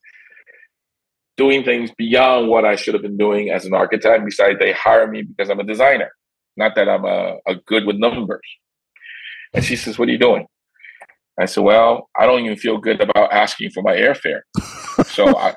doing 1.36 1.64
things 1.64 1.90
beyond 1.96 2.48
what 2.48 2.64
I 2.64 2.76
should 2.76 2.94
have 2.94 3.02
been 3.02 3.16
doing 3.16 3.50
as 3.50 3.64
an 3.64 3.74
architect. 3.74 4.24
Besides, 4.24 4.58
they 4.58 4.72
hire 4.72 5.08
me 5.08 5.22
because 5.22 5.50
I'm 5.50 5.60
a 5.60 5.64
designer, 5.64 6.10
not 6.56 6.74
that 6.76 6.88
I'm 6.88 7.04
a, 7.04 7.36
a 7.46 7.56
good 7.66 7.86
with 7.86 7.96
numbers. 7.96 8.40
And 9.52 9.64
she 9.64 9.76
says, 9.76 9.98
What 9.98 10.08
are 10.08 10.12
you 10.12 10.18
doing? 10.18 10.46
I 11.38 11.46
said, 11.46 11.64
Well, 11.64 12.08
I 12.18 12.26
don't 12.26 12.44
even 12.44 12.56
feel 12.56 12.78
good 12.78 13.00
about 13.00 13.32
asking 13.32 13.70
for 13.70 13.82
my 13.82 13.96
airfare. 13.96 14.40
so 15.06 15.36
I 15.36 15.54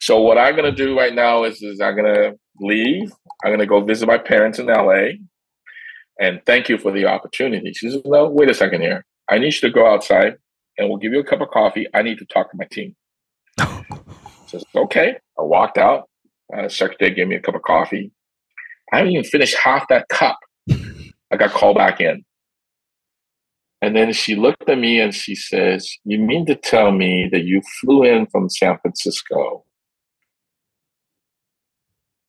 so 0.00 0.20
what 0.20 0.38
I'm 0.38 0.56
gonna 0.56 0.72
do 0.72 0.98
right 0.98 1.14
now 1.14 1.44
is, 1.44 1.62
is 1.62 1.80
I'm 1.80 1.96
gonna 1.96 2.32
leave. 2.60 3.12
I'm 3.44 3.52
gonna 3.52 3.66
go 3.66 3.80
visit 3.80 4.06
my 4.06 4.18
parents 4.18 4.58
in 4.58 4.66
LA. 4.66 5.12
And 6.20 6.40
thank 6.46 6.68
you 6.68 6.78
for 6.78 6.92
the 6.92 7.06
opportunity. 7.06 7.72
She 7.72 7.90
says, 7.90 8.02
No, 8.04 8.28
wait 8.28 8.50
a 8.50 8.54
second 8.54 8.82
here. 8.82 9.04
I 9.28 9.38
need 9.38 9.54
you 9.54 9.60
to 9.68 9.70
go 9.70 9.86
outside 9.86 10.36
and 10.78 10.88
we'll 10.88 10.98
give 10.98 11.12
you 11.12 11.20
a 11.20 11.24
cup 11.24 11.40
of 11.40 11.48
coffee. 11.50 11.86
I 11.94 12.02
need 12.02 12.18
to 12.18 12.26
talk 12.26 12.50
to 12.50 12.56
my 12.56 12.66
team. 12.70 12.96
Says, 14.46 14.64
okay. 14.74 15.16
I 15.38 15.42
walked 15.42 15.78
out. 15.78 16.08
Uh, 16.54 16.68
secretary 16.68 17.14
gave 17.14 17.28
me 17.28 17.36
a 17.36 17.40
cup 17.40 17.54
of 17.54 17.62
coffee. 17.62 18.12
I 18.92 18.98
haven't 18.98 19.12
even 19.12 19.24
finished 19.24 19.56
half 19.56 19.88
that 19.88 20.08
cup. 20.08 20.38
I 20.70 21.36
got 21.38 21.50
called 21.50 21.76
back 21.76 22.00
in. 22.00 22.24
And 23.80 23.96
then 23.96 24.12
she 24.12 24.36
looked 24.36 24.68
at 24.68 24.78
me 24.78 25.00
and 25.00 25.14
she 25.14 25.34
says, 25.34 25.90
You 26.04 26.18
mean 26.18 26.46
to 26.46 26.54
tell 26.54 26.92
me 26.92 27.28
that 27.32 27.44
you 27.44 27.62
flew 27.80 28.04
in 28.04 28.26
from 28.26 28.48
San 28.48 28.78
Francisco 28.78 29.64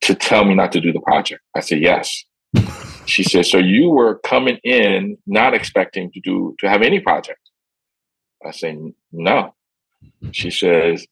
to 0.02 0.15
tell 0.15 0.46
me 0.46 0.56
not 0.56 0.72
to 0.72 0.82
do 0.82 0.91
the 0.91 1.02
project? 1.02 1.41
I 1.56 1.60
said, 1.60 1.82
Yes. 1.82 2.24
She 3.06 3.24
says, 3.24 3.50
So 3.50 3.58
you 3.58 3.89
were 3.89 4.20
coming 4.20 4.58
in 4.63 5.18
not 5.26 5.54
expecting 5.54 6.12
to 6.12 6.20
do 6.20 6.56
to 6.60 6.70
have 6.70 6.82
any 6.82 7.00
project? 7.00 7.39
I 8.46 8.52
say, 8.52 8.78
No. 9.12 9.54
She 10.32 10.52
says, 10.52 11.06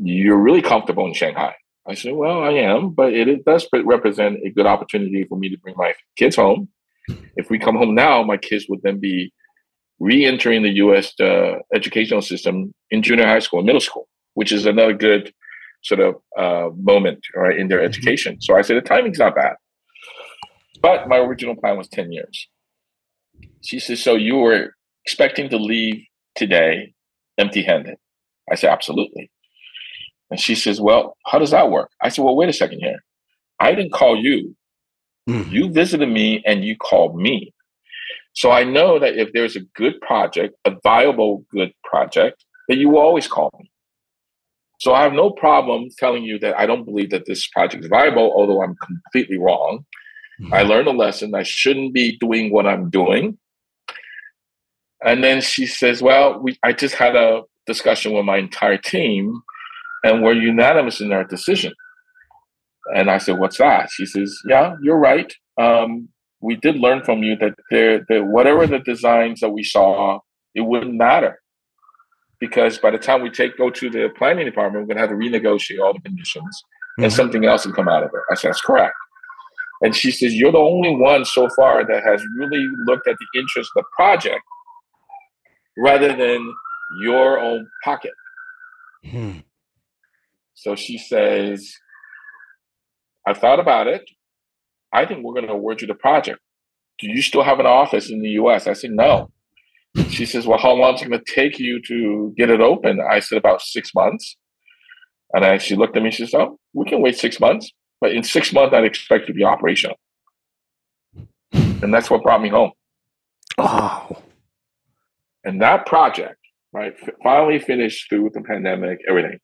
You're 0.00 0.38
really 0.38 0.62
comfortable 0.62 1.06
in 1.06 1.14
Shanghai. 1.14 1.54
I 1.86 1.94
said, 1.94 2.14
Well, 2.14 2.42
I 2.42 2.50
am, 2.50 2.90
but 2.90 3.12
it, 3.12 3.28
it 3.28 3.44
does 3.44 3.66
represent 3.84 4.38
a 4.44 4.50
good 4.50 4.66
opportunity 4.66 5.24
for 5.28 5.38
me 5.38 5.48
to 5.48 5.58
bring 5.58 5.74
my 5.76 5.94
kids 6.16 6.36
home 6.36 6.68
if 7.36 7.50
we 7.50 7.58
come 7.58 7.76
home 7.76 7.94
now, 7.94 8.22
my 8.22 8.36
kids 8.36 8.66
would 8.68 8.82
then 8.82 8.98
be 8.98 9.32
re-entering 9.98 10.62
the 10.62 10.70
U.S. 10.70 11.18
Uh, 11.20 11.58
educational 11.74 12.22
system 12.22 12.74
in 12.90 13.02
junior 13.02 13.26
high 13.26 13.38
school 13.38 13.60
and 13.60 13.66
middle 13.66 13.80
school, 13.80 14.08
which 14.34 14.52
is 14.52 14.66
another 14.66 14.94
good 14.94 15.32
sort 15.82 16.00
of 16.00 16.14
uh, 16.38 16.70
moment 16.76 17.24
right 17.34 17.58
in 17.58 17.68
their 17.68 17.78
mm-hmm. 17.78 17.86
education. 17.86 18.40
So 18.40 18.56
I 18.56 18.62
said 18.62 18.76
the 18.76 18.82
timing's 18.82 19.18
not 19.18 19.34
bad, 19.34 19.54
but 20.82 21.08
my 21.08 21.18
original 21.18 21.56
plan 21.56 21.78
was 21.78 21.88
ten 21.88 22.12
years. 22.12 22.48
She 23.62 23.78
says, 23.78 24.02
"So 24.02 24.14
you 24.14 24.36
were 24.36 24.74
expecting 25.06 25.48
to 25.50 25.56
leave 25.56 26.04
today 26.34 26.94
empty-handed?" 27.38 27.96
I 28.50 28.56
said, 28.56 28.70
"Absolutely." 28.70 29.30
And 30.30 30.40
she 30.40 30.54
says, 30.54 30.80
"Well, 30.80 31.16
how 31.26 31.38
does 31.38 31.52
that 31.52 31.70
work?" 31.70 31.90
I 32.02 32.08
said, 32.08 32.24
"Well, 32.24 32.36
wait 32.36 32.48
a 32.48 32.52
second 32.52 32.80
here. 32.80 33.00
I 33.60 33.74
didn't 33.74 33.92
call 33.92 34.16
you 34.16 34.56
Mm. 35.28 35.50
You 35.50 35.70
visited 35.70 36.08
me 36.08 36.42
and 36.44 36.64
you 36.64 36.76
called 36.76 37.16
me. 37.16 37.54
So 38.34 38.50
I 38.50 38.64
know 38.64 38.98
that 38.98 39.16
if 39.16 39.32
there's 39.32 39.56
a 39.56 39.60
good 39.76 40.00
project, 40.00 40.56
a 40.64 40.72
viable 40.82 41.44
good 41.50 41.72
project, 41.84 42.44
that 42.68 42.78
you 42.78 42.88
will 42.88 43.00
always 43.00 43.28
call 43.28 43.50
me. 43.58 43.70
So 44.80 44.94
I 44.94 45.02
have 45.02 45.12
no 45.12 45.30
problem 45.30 45.88
telling 45.96 46.24
you 46.24 46.38
that 46.40 46.58
I 46.58 46.66
don't 46.66 46.84
believe 46.84 47.10
that 47.10 47.26
this 47.26 47.46
project 47.48 47.84
is 47.84 47.90
viable, 47.90 48.32
although 48.34 48.62
I'm 48.62 48.74
completely 48.76 49.38
wrong. 49.38 49.84
Mm. 50.40 50.52
I 50.52 50.62
learned 50.62 50.88
a 50.88 50.92
lesson. 50.92 51.34
I 51.34 51.42
shouldn't 51.42 51.92
be 51.92 52.16
doing 52.18 52.52
what 52.52 52.66
I'm 52.66 52.90
doing. 52.90 53.38
And 55.04 55.22
then 55.22 55.40
she 55.40 55.66
says, 55.66 56.00
Well, 56.02 56.40
we, 56.40 56.56
I 56.62 56.72
just 56.72 56.94
had 56.94 57.16
a 57.16 57.42
discussion 57.66 58.12
with 58.12 58.24
my 58.24 58.38
entire 58.38 58.78
team, 58.78 59.42
and 60.04 60.22
we're 60.22 60.34
unanimous 60.34 61.00
in 61.00 61.12
our 61.12 61.24
decision. 61.24 61.72
And 62.94 63.10
I 63.10 63.18
said, 63.18 63.38
"What's 63.38 63.58
that?" 63.58 63.90
She 63.90 64.06
says, 64.06 64.36
"Yeah, 64.48 64.74
you're 64.82 64.98
right. 64.98 65.32
Um, 65.60 66.08
we 66.40 66.56
did 66.56 66.76
learn 66.76 67.04
from 67.04 67.22
you 67.22 67.36
that 67.36 67.54
there, 67.70 68.04
that 68.08 68.24
whatever 68.26 68.66
the 68.66 68.80
designs 68.80 69.40
that 69.40 69.50
we 69.50 69.62
saw, 69.62 70.18
it 70.54 70.62
wouldn't 70.62 70.94
matter 70.94 71.40
because 72.40 72.78
by 72.78 72.90
the 72.90 72.98
time 72.98 73.22
we 73.22 73.30
take 73.30 73.56
go 73.56 73.70
to 73.70 73.88
the 73.88 74.08
planning 74.18 74.44
department, 74.44 74.82
we're 74.82 74.94
going 74.94 74.96
to 74.96 75.08
have 75.08 75.10
to 75.10 75.16
renegotiate 75.16 75.80
all 75.80 75.92
the 75.92 76.00
conditions, 76.00 76.64
mm-hmm. 76.98 77.04
and 77.04 77.12
something 77.12 77.44
else 77.44 77.64
will 77.64 77.72
come 77.72 77.88
out 77.88 78.02
of 78.02 78.10
it." 78.12 78.20
I 78.30 78.34
said, 78.34 78.48
"That's 78.48 78.60
correct." 78.60 78.94
And 79.82 79.94
she 79.94 80.10
says, 80.10 80.34
"You're 80.34 80.52
the 80.52 80.58
only 80.58 80.94
one 80.96 81.24
so 81.24 81.48
far 81.56 81.84
that 81.84 82.02
has 82.04 82.22
really 82.38 82.66
looked 82.86 83.08
at 83.08 83.16
the 83.18 83.40
interest 83.40 83.70
of 83.76 83.84
the 83.84 83.88
project 83.96 84.42
rather 85.76 86.08
than 86.08 86.52
your 87.02 87.38
own 87.40 87.66
pocket." 87.84 88.12
Hmm. 89.04 89.38
So 90.54 90.76
she 90.76 90.96
says, 90.96 91.72
I 93.26 93.34
thought 93.34 93.58
about 93.58 93.86
it. 93.88 94.02
I 94.92 95.06
think 95.06 95.24
we're 95.24 95.34
going 95.34 95.46
to 95.46 95.52
award 95.52 95.80
you 95.80 95.86
the 95.86 95.94
project. 95.94 96.38
Do 96.98 97.08
you 97.08 97.22
still 97.22 97.42
have 97.42 97.58
an 97.58 97.66
office 97.66 98.10
in 98.10 98.20
the 98.22 98.30
US? 98.30 98.66
I 98.66 98.74
said, 98.74 98.92
no. 98.92 99.30
She 100.08 100.24
says, 100.24 100.46
well, 100.46 100.58
how 100.58 100.72
long 100.72 100.94
is 100.94 101.02
it 101.02 101.08
going 101.08 101.20
to 101.20 101.34
take 101.34 101.58
you 101.58 101.80
to 101.82 102.32
get 102.36 102.48
it 102.48 102.60
open? 102.60 103.00
I 103.00 103.18
said, 103.18 103.38
about 103.38 103.60
six 103.60 103.94
months. 103.94 104.36
And 105.32 105.44
then 105.44 105.58
she 105.58 105.74
looked 105.74 105.96
at 105.96 106.02
me, 106.02 106.10
she 106.10 106.26
said, 106.26 106.40
oh, 106.40 106.58
we 106.74 106.86
can 106.86 107.02
wait 107.02 107.16
six 107.16 107.40
months. 107.40 107.72
But 108.02 108.14
in 108.14 108.24
six 108.24 108.52
months, 108.52 108.74
I'd 108.74 108.82
expect 108.82 109.28
to 109.28 109.32
be 109.32 109.44
operational. 109.44 109.96
And 111.52 111.94
that's 111.94 112.10
what 112.10 112.24
brought 112.24 112.42
me 112.42 112.48
home. 112.48 112.72
Oh. 113.58 114.08
And 115.44 115.62
that 115.62 115.86
project, 115.86 116.38
right, 116.72 116.94
finally 117.22 117.60
finished 117.60 118.08
through 118.08 118.30
the 118.34 118.40
pandemic, 118.40 118.98
everything. 119.08 119.38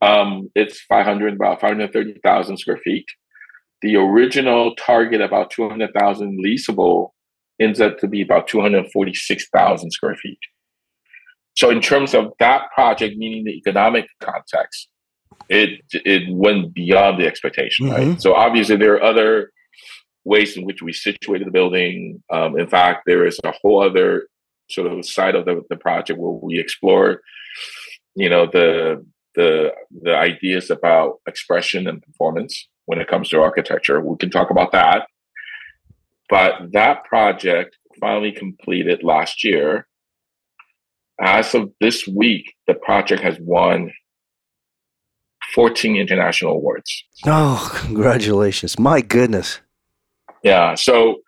Um, 0.00 0.50
it's 0.54 0.80
500, 0.80 1.34
about 1.34 1.60
530,000 1.60 2.56
square 2.56 2.78
feet. 2.78 3.04
The 3.82 3.96
original 3.96 4.74
target, 4.76 5.20
about 5.20 5.50
200,000 5.50 6.42
leasable, 6.42 7.10
ends 7.60 7.78
up 7.82 7.98
to 7.98 8.08
be 8.08 8.22
about 8.22 8.48
246,000 8.48 9.90
square 9.90 10.16
feet. 10.16 10.38
So, 11.56 11.68
in 11.68 11.82
terms 11.82 12.14
of 12.14 12.32
that 12.38 12.70
project, 12.74 13.16
meaning 13.18 13.44
the 13.44 13.52
economic 13.52 14.06
context, 14.20 14.88
it 15.48 15.80
it 15.92 16.22
went 16.28 16.74
beyond 16.74 17.20
the 17.20 17.26
expectation. 17.26 17.86
Mm-hmm. 17.86 18.10
Right. 18.10 18.22
So, 18.22 18.34
obviously, 18.34 18.76
there 18.76 18.94
are 18.94 19.02
other 19.02 19.50
ways 20.24 20.56
in 20.56 20.64
which 20.64 20.82
we 20.82 20.92
situated 20.92 21.46
the 21.46 21.52
building. 21.52 22.22
Um, 22.32 22.58
in 22.58 22.66
fact, 22.66 23.02
there 23.06 23.26
is 23.26 23.38
a 23.44 23.52
whole 23.52 23.82
other 23.82 24.28
sort 24.70 24.90
of 24.90 25.04
side 25.04 25.34
of 25.34 25.44
the, 25.44 25.62
the 25.68 25.76
project 25.76 26.18
where 26.18 26.32
we 26.32 26.58
explore, 26.58 27.20
you 28.14 28.28
know, 28.28 28.46
the 28.46 29.04
the 29.34 29.72
the 30.02 30.14
ideas 30.14 30.70
about 30.70 31.20
expression 31.26 31.86
and 31.86 32.02
performance 32.02 32.68
when 32.86 33.00
it 33.00 33.08
comes 33.08 33.28
to 33.30 33.40
architecture. 33.40 34.00
We 34.00 34.16
can 34.16 34.30
talk 34.30 34.50
about 34.50 34.72
that. 34.72 35.06
But 36.30 36.72
that 36.72 37.04
project 37.04 37.76
finally 38.00 38.32
completed 38.32 39.02
last 39.02 39.44
year. 39.44 39.86
As 41.20 41.54
of 41.54 41.70
this 41.80 42.08
week, 42.08 42.54
the 42.66 42.74
project 42.74 43.22
has 43.22 43.38
won 43.40 43.92
14 45.54 45.96
international 45.96 46.52
awards. 46.52 47.04
Oh, 47.24 47.70
congratulations. 47.82 48.78
My 48.78 49.00
goodness. 49.00 49.60
Yeah. 50.42 50.74
So, 50.74 51.20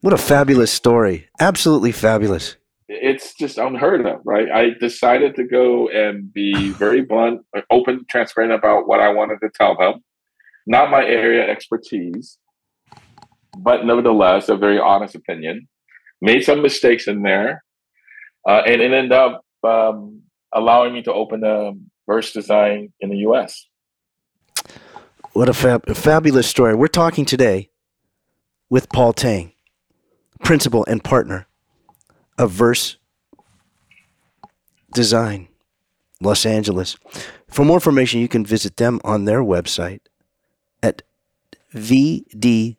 what 0.00 0.12
a 0.12 0.18
fabulous 0.18 0.72
story. 0.72 1.28
Absolutely 1.40 1.92
fabulous 1.92 2.56
it's 2.88 3.34
just 3.34 3.58
unheard 3.58 4.06
of, 4.06 4.20
right? 4.24 4.50
I 4.50 4.70
decided 4.80 5.36
to 5.36 5.44
go 5.44 5.88
and 5.88 6.32
be 6.32 6.70
very 6.72 7.02
blunt, 7.02 7.42
open, 7.70 8.04
transparent 8.08 8.52
about 8.52 8.88
what 8.88 9.00
I 9.00 9.10
wanted 9.10 9.38
to 9.42 9.50
tell 9.54 9.76
them. 9.76 10.02
Not 10.66 10.90
my 10.90 11.04
area 11.04 11.48
expertise, 11.48 12.38
but 13.56 13.84
nevertheless, 13.86 14.48
a 14.48 14.56
very 14.56 14.78
honest 14.78 15.14
opinion. 15.14 15.68
Made 16.20 16.44
some 16.44 16.62
mistakes 16.62 17.06
in 17.06 17.22
there, 17.22 17.62
uh, 18.46 18.62
and 18.66 18.82
it 18.82 18.92
ended 18.92 19.12
up 19.12 19.42
um, 19.62 20.22
allowing 20.52 20.92
me 20.92 21.02
to 21.02 21.12
open 21.12 21.44
a 21.44 21.72
Verse 22.06 22.32
Design 22.32 22.92
in 23.00 23.10
the 23.10 23.18
U.S. 23.18 23.66
What 25.38 25.48
a, 25.48 25.54
fab- 25.54 25.94
fabulous 25.94 26.48
story! 26.48 26.74
We're 26.74 26.88
talking 26.88 27.24
today 27.24 27.70
with 28.68 28.88
Paul 28.88 29.12
Tang, 29.12 29.52
principal 30.42 30.84
and 30.86 31.04
partner 31.04 31.46
of 32.36 32.50
Verse 32.50 32.96
Design, 34.92 35.46
Los 36.20 36.44
Angeles. 36.44 36.96
For 37.46 37.64
more 37.64 37.76
information, 37.76 38.18
you 38.18 38.26
can 38.26 38.44
visit 38.44 38.78
them 38.78 39.00
on 39.04 39.26
their 39.26 39.40
website 39.40 40.00
at 40.82 41.02
vdla.co. 41.72 42.74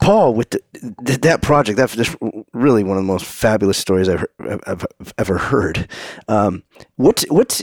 Paul, 0.00 0.34
with 0.34 0.50
the, 0.50 1.18
that 1.22 1.42
project, 1.42 1.76
that's 1.76 1.96
just 1.96 2.16
really 2.52 2.84
one 2.84 2.96
of 2.96 3.02
the 3.02 3.06
most 3.06 3.24
fabulous 3.24 3.78
stories 3.78 4.08
I've, 4.08 4.24
I've, 4.38 4.86
I've 5.00 5.14
ever 5.18 5.38
heard. 5.38 5.88
Um, 6.28 6.62
what's 6.96 7.24
what's 7.30 7.62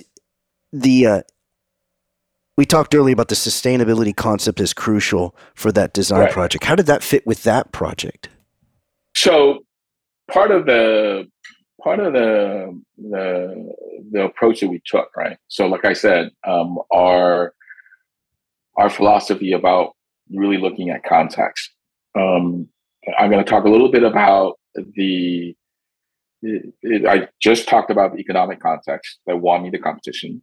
the 0.72 1.08
uh, 1.08 1.22
we 2.58 2.66
talked 2.66 2.96
earlier 2.96 3.14
about 3.14 3.28
the 3.28 3.36
sustainability 3.36 4.16
concept 4.16 4.60
is 4.60 4.74
crucial 4.74 5.36
for 5.56 5.72
that 5.74 5.94
design 5.94 6.22
right. 6.22 6.32
project. 6.32 6.64
How 6.64 6.76
did 6.76 6.86
that 6.86 7.04
fit 7.04 7.26
with 7.28 7.44
that 7.44 7.72
project? 7.72 8.30
So 9.16 9.66
part 10.32 10.52
of 10.52 10.66
the 10.66 11.30
part 11.84 12.00
of 12.00 12.14
the 12.14 12.82
the, 12.98 13.74
the 14.12 14.24
approach 14.24 14.62
that 14.62 14.70
we 14.70 14.82
took, 14.86 15.10
right? 15.16 15.38
So 15.48 15.68
like 15.68 15.86
I 15.86 15.94
said, 15.94 16.32
um, 16.48 16.78
our 16.94 17.54
our 18.78 18.90
philosophy 18.90 19.52
about 19.52 19.94
really 20.32 20.58
looking 20.58 20.90
at 20.90 21.04
context. 21.04 21.72
Um, 22.18 22.68
I'm 23.18 23.30
going 23.30 23.44
to 23.44 23.50
talk 23.50 23.66
a 23.66 23.70
little 23.70 23.92
bit 23.92 24.04
about 24.04 24.56
the. 24.76 25.56
It, 26.42 26.74
it, 26.82 27.06
I 27.06 27.28
just 27.42 27.68
talked 27.68 27.90
about 27.90 28.14
the 28.14 28.20
economic 28.20 28.60
context 28.60 29.20
that 29.26 29.38
won 29.38 29.64
me 29.64 29.70
the 29.70 29.80
competition. 29.80 30.42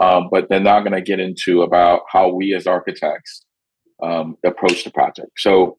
Um, 0.00 0.28
but 0.30 0.48
they're 0.48 0.58
not 0.58 0.80
going 0.80 0.92
to 0.92 1.00
get 1.00 1.20
into 1.20 1.62
about 1.62 2.02
how 2.08 2.28
we 2.28 2.52
as 2.54 2.66
architects 2.66 3.44
um, 4.02 4.36
approach 4.44 4.82
the 4.82 4.90
project. 4.90 5.30
So 5.36 5.78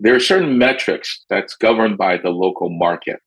there 0.00 0.14
are 0.14 0.20
certain 0.20 0.58
metrics 0.58 1.24
that's 1.30 1.54
governed 1.56 1.96
by 1.96 2.18
the 2.18 2.30
local 2.30 2.68
market, 2.68 3.20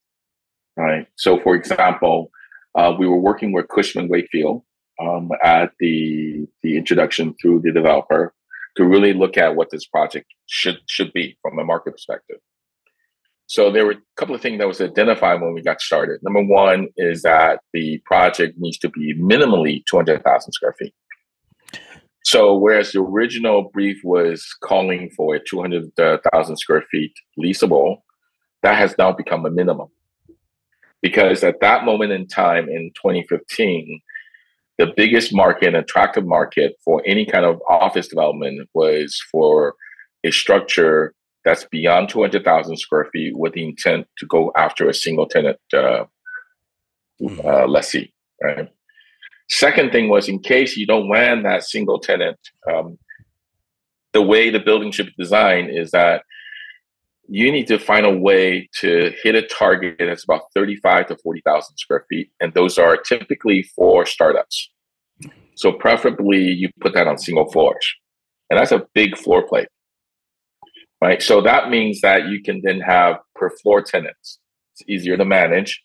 right? 0.76 1.08
So, 1.16 1.40
for 1.40 1.56
example, 1.56 2.30
uh, 2.76 2.94
we 2.98 3.08
were 3.08 3.20
working 3.20 3.52
with 3.52 3.68
Cushman 3.70 4.10
Wakefield 4.10 4.62
um, 5.02 5.32
at 5.44 5.72
the 5.80 6.46
the 6.62 6.78
introduction 6.78 7.36
through 7.42 7.62
the 7.62 7.72
developer 7.72 8.34
to 8.78 8.86
really 8.86 9.14
look 9.14 9.38
at 9.38 9.56
what 9.56 9.70
this 9.72 9.86
project 9.86 10.28
should 10.48 10.80
should 10.88 11.12
be 11.14 11.38
from 11.42 11.60
a 11.60 11.64
market 11.64 11.92
perspective. 11.92 12.38
So 13.48 13.72
there 13.72 13.86
were 13.86 13.94
a 13.94 14.02
couple 14.18 14.36
of 14.36 14.42
things 14.42 14.60
that 14.60 14.68
was 14.68 14.82
identified 14.82 15.42
when 15.42 15.54
we 15.54 15.62
got 15.62 15.82
started. 15.82 16.20
Number 16.22 16.44
one 16.44 16.90
is 16.98 17.22
that 17.22 17.62
the 17.74 18.00
project 18.06 18.56
needs 18.58 18.78
to 18.80 18.90
be 18.90 19.16
minimally 19.16 19.84
200,000 19.90 20.52
square 20.52 20.76
feet. 20.78 20.94
So 22.26 22.58
whereas 22.58 22.92
the 22.92 23.00
original 23.00 23.70
brief 23.74 24.02
was 24.04 24.46
calling 24.62 25.10
for 25.16 25.36
a 25.36 25.44
200,000 25.44 26.58
square 26.58 26.84
feet 26.92 27.14
leasable, 27.40 28.02
that 28.64 28.78
has 28.78 28.98
now 28.98 29.14
become 29.14 29.46
a 29.46 29.50
minimum. 29.50 29.88
Because 31.02 31.42
at 31.46 31.62
that 31.62 31.86
moment 31.86 32.12
in 32.12 32.28
time 32.28 32.68
in 32.68 32.92
2015, 32.96 34.02
the 34.78 34.94
biggest 34.96 35.34
market 35.34 35.74
attractive 35.74 36.26
market 36.26 36.76
for 36.84 37.02
any 37.06 37.26
kind 37.26 37.46
of 37.46 37.62
office 37.68 38.08
development 38.08 38.70
was 38.74 39.20
for 39.32 39.76
a 40.24 40.32
structure 40.32 41.14
that's 41.44 41.66
beyond 41.66 42.10
200,000 42.10 42.78
square 42.78 43.08
feet 43.12 43.36
with 43.38 43.54
the 43.54 43.64
intent 43.64 44.06
to 44.18 44.26
go 44.26 44.52
after 44.56 44.88
a 44.90 44.94
single 44.94 45.26
tenant 45.26 45.58
uh, 45.74 46.06
mm-hmm. 47.22 47.40
uh, 47.48 47.66
lessee, 47.68 48.14
right? 48.44 48.70
Second 49.50 49.92
thing 49.92 50.10
was 50.10 50.28
in 50.28 50.40
case 50.40 50.76
you 50.76 50.86
don't 50.86 51.10
land 51.10 51.46
that 51.46 51.64
single 51.64 52.00
tenant, 52.00 52.38
um, 52.72 53.00
the 54.14 54.22
way 54.22 54.50
the 54.50 54.60
building 54.60 54.92
should 54.92 55.08
be 55.08 55.14
designed 55.18 55.70
is 55.70 55.92
that 55.92 56.24
you 57.28 57.52
need 57.52 57.68
to 57.68 57.78
find 57.78 58.06
a 58.06 58.18
way 58.18 58.70
to 58.80 59.14
hit 59.22 59.36
a 59.36 59.42
target 59.42 59.96
that's 60.00 60.24
about 60.24 60.44
35 60.56 61.08
to 61.08 61.18
40,000 61.18 61.78
square 61.78 62.06
feet. 62.10 62.32
And 62.40 62.54
those 62.54 62.78
are 62.78 62.98
typically 62.98 63.64
for 63.76 64.06
startups. 64.06 64.70
So 65.56 65.72
preferably 65.72 66.40
you 66.40 66.70
put 66.80 66.94
that 66.94 67.08
on 67.08 67.18
single 67.18 67.52
floors. 67.52 67.86
And 68.50 68.60
that's 68.60 68.72
a 68.72 68.88
big 68.94 69.18
floor 69.18 69.46
plate, 69.46 69.68
right? 71.02 71.22
So 71.22 71.42
that 71.42 71.70
means 71.70 72.00
that 72.02 72.28
you 72.28 72.42
can 72.42 72.62
then 72.64 72.80
have 72.80 73.18
per 73.36 73.50
floor 73.50 73.82
tenants. 73.82 74.40
It's 74.74 74.88
easier 74.88 75.18
to 75.18 75.26
manage. 75.26 75.82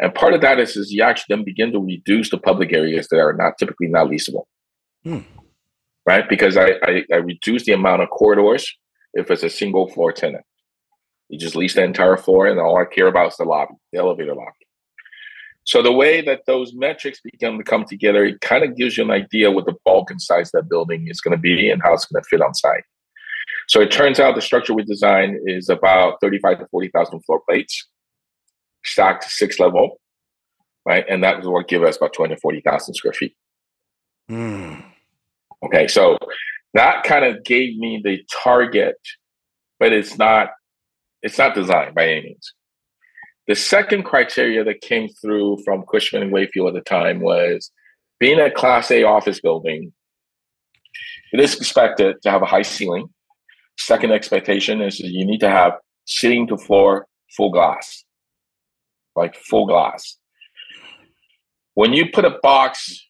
And 0.00 0.14
part 0.14 0.32
of 0.32 0.40
that 0.40 0.58
is, 0.58 0.76
is 0.76 0.92
you 0.92 1.02
actually 1.02 1.36
then 1.36 1.44
begin 1.44 1.72
to 1.72 1.80
reduce 1.80 2.30
the 2.30 2.38
public 2.38 2.72
areas 2.72 3.08
that 3.08 3.18
are 3.18 3.34
not 3.34 3.58
typically 3.58 3.88
not 3.88 4.06
leasable. 4.06 4.44
Hmm. 5.02 5.18
Right? 6.06 6.26
Because 6.26 6.56
I, 6.56 6.74
I, 6.82 7.02
I 7.12 7.16
reduce 7.16 7.64
the 7.64 7.72
amount 7.72 8.02
of 8.02 8.08
corridors 8.08 8.72
if 9.12 9.30
it's 9.30 9.42
a 9.42 9.50
single 9.50 9.88
floor 9.90 10.12
tenant. 10.12 10.44
You 11.28 11.38
just 11.38 11.56
lease 11.56 11.74
the 11.74 11.84
entire 11.84 12.16
floor, 12.16 12.46
and 12.46 12.58
all 12.58 12.78
I 12.78 12.84
care 12.84 13.06
about 13.06 13.32
is 13.32 13.36
the 13.36 13.44
lobby, 13.44 13.74
the 13.92 13.98
elevator 13.98 14.34
lobby. 14.34 14.52
So 15.64 15.82
the 15.82 15.92
way 15.92 16.22
that 16.22 16.46
those 16.46 16.72
metrics 16.72 17.20
begin 17.20 17.58
to 17.58 17.64
come 17.64 17.84
together, 17.84 18.24
it 18.24 18.40
kind 18.40 18.64
of 18.64 18.74
gives 18.74 18.96
you 18.96 19.04
an 19.04 19.10
idea 19.10 19.50
what 19.50 19.66
the 19.66 19.74
bulk 19.84 20.10
and 20.10 20.20
size 20.20 20.50
that 20.52 20.68
building 20.70 21.08
is 21.08 21.20
going 21.20 21.36
to 21.36 21.40
be 21.40 21.68
and 21.68 21.82
how 21.82 21.92
it's 21.92 22.06
going 22.06 22.22
to 22.22 22.26
fit 22.26 22.40
on 22.40 22.54
site. 22.54 22.84
So 23.68 23.82
it 23.82 23.90
turns 23.90 24.18
out 24.18 24.34
the 24.34 24.40
structure 24.40 24.72
we 24.72 24.82
designed 24.82 25.38
is 25.44 25.68
about 25.68 26.22
35 26.22 26.60
to 26.60 26.66
40,000 26.68 27.20
floor 27.20 27.42
plates, 27.46 27.86
stacked 28.82 29.24
six 29.24 29.60
level, 29.60 30.00
right? 30.86 31.04
And 31.06 31.22
that 31.22 31.36
was 31.36 31.46
what 31.46 31.68
gave 31.68 31.82
us 31.82 31.98
about 31.98 32.14
240,000 32.14 32.94
square 32.94 33.12
feet. 33.12 33.36
Mm. 34.30 34.82
Okay, 35.66 35.86
so 35.86 36.16
that 36.72 37.04
kind 37.04 37.26
of 37.26 37.44
gave 37.44 37.76
me 37.76 38.00
the 38.02 38.22
target, 38.42 38.96
but 39.78 39.92
it's 39.92 40.16
not 40.16 40.52
it's 41.22 41.38
not 41.38 41.54
designed 41.54 41.94
by 41.94 42.08
any 42.08 42.22
means. 42.22 42.54
The 43.46 43.54
second 43.54 44.04
criteria 44.04 44.62
that 44.64 44.82
came 44.82 45.08
through 45.08 45.58
from 45.64 45.84
Cushman 45.90 46.22
and 46.22 46.32
Wakefield 46.32 46.68
at 46.68 46.74
the 46.74 46.88
time 46.88 47.20
was 47.20 47.70
being 48.20 48.38
a 48.38 48.50
Class 48.50 48.90
A 48.90 49.04
office 49.04 49.40
building, 49.40 49.92
it 51.32 51.40
is 51.40 51.56
expected 51.56 52.16
to 52.22 52.30
have 52.30 52.42
a 52.42 52.46
high 52.46 52.62
ceiling. 52.62 53.08
Second 53.78 54.12
expectation 54.12 54.80
is 54.80 55.00
you 55.00 55.24
need 55.24 55.40
to 55.40 55.48
have 55.48 55.72
ceiling 56.04 56.46
to 56.48 56.58
floor 56.58 57.06
full 57.36 57.50
glass, 57.50 58.04
like 59.14 59.36
full 59.36 59.66
glass. 59.66 60.18
When 61.74 61.92
you 61.92 62.10
put 62.10 62.24
a 62.24 62.38
box 62.42 63.08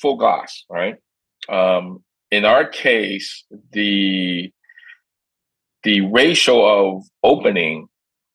full 0.00 0.16
glass, 0.16 0.64
right? 0.70 0.96
Um, 1.48 2.02
in 2.30 2.44
our 2.44 2.66
case, 2.66 3.44
the 3.72 4.52
the 5.84 6.00
ratio 6.12 6.64
of 6.64 7.04
opening 7.22 7.88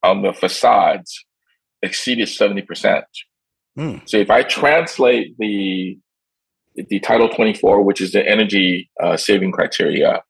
on 0.04 0.22
the 0.22 0.34
facades 0.34 1.26
exceeded 1.82 2.28
70%. 2.28 3.04
Mm. 3.78 4.02
So 4.10 4.18
if 4.18 4.30
I 4.30 4.44
translate 4.44 5.36
the 5.38 5.98
the 6.76 7.00
Title 7.02 7.28
24, 7.28 7.82
which 7.82 8.00
is 8.00 8.14
the 8.14 8.26
energy 8.26 8.90
uh, 9.04 9.18
saving 9.18 9.52
criteria, 9.52 10.22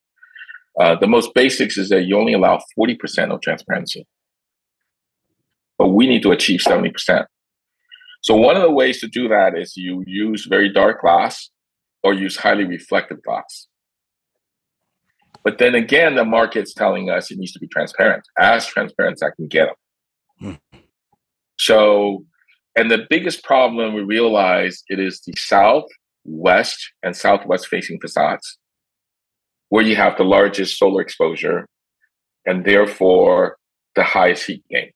uh, 0.80 0.96
the 0.96 1.06
most 1.06 1.34
basics 1.36 1.78
is 1.78 1.90
that 1.90 2.06
you 2.06 2.18
only 2.18 2.34
allow 2.34 2.60
40% 2.80 3.32
of 3.32 3.42
transparency. 3.42 4.08
But 5.78 5.90
we 5.90 6.08
need 6.08 6.24
to 6.24 6.32
achieve 6.32 6.62
70%. 6.62 7.26
So 8.22 8.36
one 8.36 8.56
of 8.56 8.64
the 8.64 8.72
ways 8.72 9.00
to 9.02 9.08
do 9.08 9.28
that 9.28 9.58
is 9.58 9.74
you 9.76 10.04
use 10.08 10.48
very 10.50 10.72
dark 10.72 11.02
glass 11.02 11.50
or 12.04 12.14
use 12.14 12.38
highly 12.38 12.66
reflective 12.66 13.22
glass. 13.22 13.68
But 15.44 15.58
then 15.58 15.76
again, 15.76 16.16
the 16.16 16.26
market's 16.26 16.74
telling 16.74 17.10
us 17.10 17.32
it 17.32 17.38
needs 17.38 17.54
to 17.54 17.60
be 17.60 17.68
transparent, 17.68 18.24
as 18.38 18.66
transparent 18.66 19.14
as 19.14 19.24
I 19.24 19.32
can 19.36 19.48
get 19.48 19.70
them. 20.40 20.60
Hmm. 20.72 20.80
So, 21.58 22.26
and 22.76 22.90
the 22.90 23.06
biggest 23.10 23.44
problem 23.44 23.94
we 23.94 24.02
realize 24.02 24.84
it 24.88 25.00
is 25.00 25.22
the 25.22 25.34
south, 25.38 25.86
west, 26.24 26.92
and 27.04 27.16
southwest 27.16 27.68
facing 27.68 28.00
facades, 28.00 28.58
where 29.70 29.84
you 29.84 29.96
have 29.96 30.18
the 30.18 30.24
largest 30.24 30.78
solar 30.78 31.02
exposure 31.02 31.68
and 32.46 32.66
therefore 32.66 33.58
the 33.96 34.04
highest 34.04 34.46
heat 34.46 34.64
gain. 34.70 34.92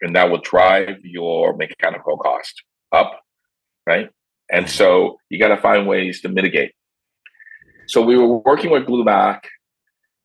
And 0.00 0.14
that 0.14 0.30
will 0.30 0.40
drive 0.40 0.98
your 1.02 1.56
mechanical 1.56 2.16
cost 2.18 2.62
up, 2.92 3.20
right? 3.86 4.10
And 4.50 4.66
hmm. 4.66 4.70
so 4.70 5.18
you 5.30 5.38
got 5.38 5.48
to 5.48 5.60
find 5.60 5.86
ways 5.86 6.20
to 6.22 6.28
mitigate. 6.28 6.72
So 7.88 8.02
we 8.02 8.16
were 8.18 8.38
working 8.38 8.70
with 8.70 8.86
Bluemac. 8.86 9.40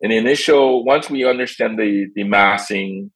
In 0.02 0.10
the 0.10 0.17
initial, 0.17 0.84
once 0.84 1.10
we 1.10 1.26
understand 1.26 1.80
the, 1.80 2.08
the 2.13 2.26
massing, 2.26 3.10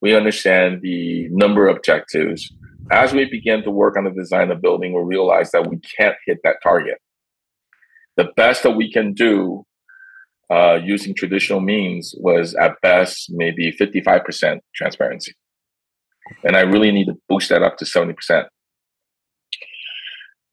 we 0.00 0.16
understand 0.16 0.80
the 0.82 1.28
number 1.30 1.68
of 1.68 1.76
objectives. 1.76 2.52
As 2.90 3.12
we 3.12 3.26
began 3.26 3.62
to 3.62 3.70
work 3.70 3.96
on 3.96 4.04
the 4.04 4.10
design 4.10 4.50
of 4.50 4.56
the 4.56 4.60
building, 4.60 4.92
we 4.92 5.02
realized 5.02 5.52
that 5.52 5.68
we 5.70 5.78
can't 5.96 6.16
hit 6.26 6.38
that 6.42 6.56
target. 6.64 6.98
The 8.16 8.30
best 8.36 8.64
that 8.64 8.72
we 8.72 8.92
can 8.92 9.14
do 9.14 9.64
uh, 10.50 10.80
using 10.82 11.14
traditional 11.14 11.60
means 11.60 12.12
was 12.18 12.54
at 12.56 12.72
best 12.82 13.30
maybe 13.30 13.72
55% 13.72 14.58
transparency. 14.74 15.32
And 16.42 16.56
I 16.56 16.62
really 16.62 16.90
need 16.90 17.06
to 17.06 17.14
boost 17.28 17.50
that 17.50 17.62
up 17.62 17.76
to 17.78 17.84
70%. 17.84 18.46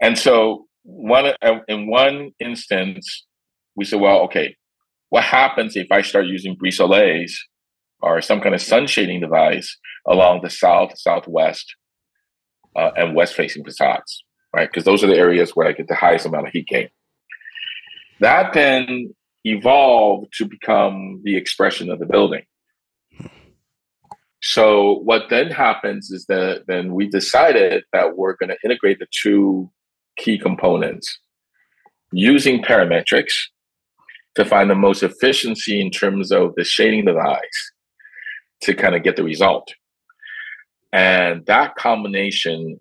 And 0.01 0.17
so 0.17 0.67
one 0.83 1.33
in 1.67 1.89
one 1.89 2.31
instance, 2.39 3.25
we 3.79 3.85
said, 3.85 4.01
well, 4.01 4.19
okay, 4.23 4.57
what 5.07 5.23
happens 5.23 5.77
if 5.77 5.87
I 5.89 6.01
start 6.01 6.25
using 6.25 6.55
brise 6.55 6.75
soleils 6.75 7.33
or 8.01 8.21
some 8.21 8.41
kind 8.41 8.53
of 8.53 8.61
sun 8.61 8.87
shading 8.87 9.21
device 9.21 9.77
along 10.05 10.41
the 10.41 10.49
south, 10.49 10.97
southwest, 10.97 11.75
uh, 12.75 12.91
and 12.97 13.15
west 13.15 13.35
facing 13.35 13.63
facades, 13.63 14.25
right? 14.53 14.69
Because 14.69 14.83
those 14.83 15.01
are 15.01 15.07
the 15.07 15.15
areas 15.15 15.51
where 15.51 15.65
I 15.65 15.71
get 15.71 15.87
the 15.87 15.95
highest 15.95 16.25
amount 16.25 16.47
of 16.47 16.51
heat 16.51 16.67
gain. 16.67 16.89
That 18.19 18.51
then 18.51 19.15
evolved 19.45 20.33
to 20.39 20.45
become 20.45 21.21
the 21.23 21.37
expression 21.37 21.89
of 21.89 21.99
the 21.99 22.05
building. 22.05 22.43
So 24.41 24.99
what 25.05 25.29
then 25.29 25.51
happens 25.51 26.11
is 26.11 26.25
that 26.25 26.65
then 26.67 26.93
we 26.93 27.07
decided 27.07 27.85
that 27.93 28.17
we're 28.17 28.35
going 28.35 28.49
to 28.49 28.57
integrate 28.65 28.99
the 28.99 29.07
two 29.09 29.71
key 30.17 30.37
components 30.37 31.17
using 32.11 32.61
parametrics 32.61 33.33
to 34.39 34.45
find 34.45 34.69
the 34.69 34.75
most 34.75 35.03
efficiency 35.03 35.81
in 35.81 35.91
terms 35.91 36.31
of 36.31 36.55
the 36.55 36.63
shading 36.63 37.07
of 37.09 37.15
the 37.15 37.21
eyes 37.21 37.71
to 38.61 38.73
kind 38.73 38.95
of 38.95 39.03
get 39.03 39.17
the 39.17 39.23
result. 39.23 39.67
And 40.93 41.45
that 41.45 41.75
combination 41.75 42.79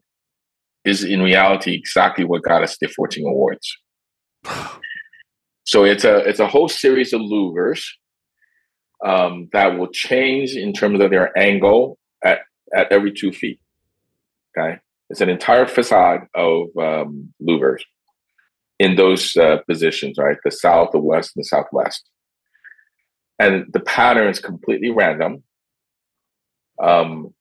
is 0.84 1.04
in 1.04 1.20
reality 1.20 1.74
exactly 1.74 2.24
what 2.24 2.42
got 2.42 2.62
us 2.62 2.78
the 2.78 2.86
14 2.88 3.26
awards. 3.26 3.76
so 5.64 5.84
it's 5.84 6.04
a 6.04 6.18
it's 6.28 6.38
a 6.38 6.46
whole 6.46 6.68
series 6.68 7.12
of 7.12 7.20
louvers 7.20 7.84
um, 9.04 9.48
that 9.52 9.76
will 9.78 9.88
change 9.88 10.54
in 10.54 10.72
terms 10.72 11.00
of 11.00 11.10
their 11.10 11.36
angle 11.36 11.98
at, 12.24 12.38
at 12.74 12.90
every 12.92 13.12
two 13.12 13.32
feet. 13.32 13.60
Okay. 14.56 14.78
It's 15.10 15.20
an 15.20 15.28
entire 15.28 15.66
facade 15.66 16.20
of 16.34 16.68
um, 16.78 17.32
louvers 17.42 17.82
in 18.78 18.96
those 18.96 19.36
uh, 19.36 19.58
positions, 19.68 20.18
right? 20.18 20.36
The 20.44 20.50
south, 20.50 20.90
the 20.92 20.98
west, 20.98 21.32
and 21.34 21.42
the 21.42 21.48
southwest. 21.48 22.08
And 23.38 23.66
the 23.72 23.80
pattern 23.80 24.28
is 24.28 24.40
completely 24.40 24.90
random. 24.90 25.42
Um, 26.82 27.34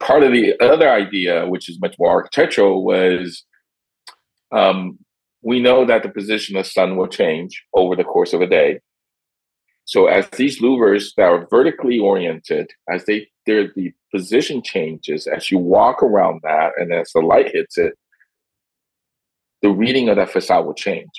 part 0.00 0.22
of 0.22 0.32
the 0.32 0.54
other 0.60 0.90
idea, 0.90 1.46
which 1.46 1.68
is 1.68 1.80
much 1.80 1.96
more 1.98 2.10
architectural, 2.10 2.84
was 2.84 3.44
um, 4.52 4.98
we 5.42 5.60
know 5.60 5.84
that 5.84 6.02
the 6.02 6.08
position 6.08 6.56
of 6.56 6.64
the 6.64 6.70
sun 6.70 6.96
will 6.96 7.08
change 7.08 7.64
over 7.74 7.96
the 7.96 8.04
course 8.04 8.32
of 8.32 8.40
a 8.40 8.46
day. 8.46 8.80
So 9.84 10.06
as 10.06 10.28
these 10.28 10.60
louvers 10.60 11.12
that 11.16 11.24
are 11.24 11.46
vertically 11.50 11.98
oriented, 11.98 12.70
as 12.88 13.04
they 13.04 13.28
their 13.46 13.72
the 13.74 13.92
position 14.14 14.62
changes 14.62 15.26
as 15.26 15.50
you 15.50 15.58
walk 15.58 16.02
around 16.02 16.40
that, 16.44 16.72
and 16.76 16.92
as 16.92 17.10
the 17.12 17.20
light 17.20 17.50
hits 17.52 17.76
it, 17.76 17.94
the 19.62 19.70
reading 19.70 20.08
of 20.08 20.16
that 20.16 20.30
facade 20.30 20.66
will 20.66 20.74
change. 20.74 21.10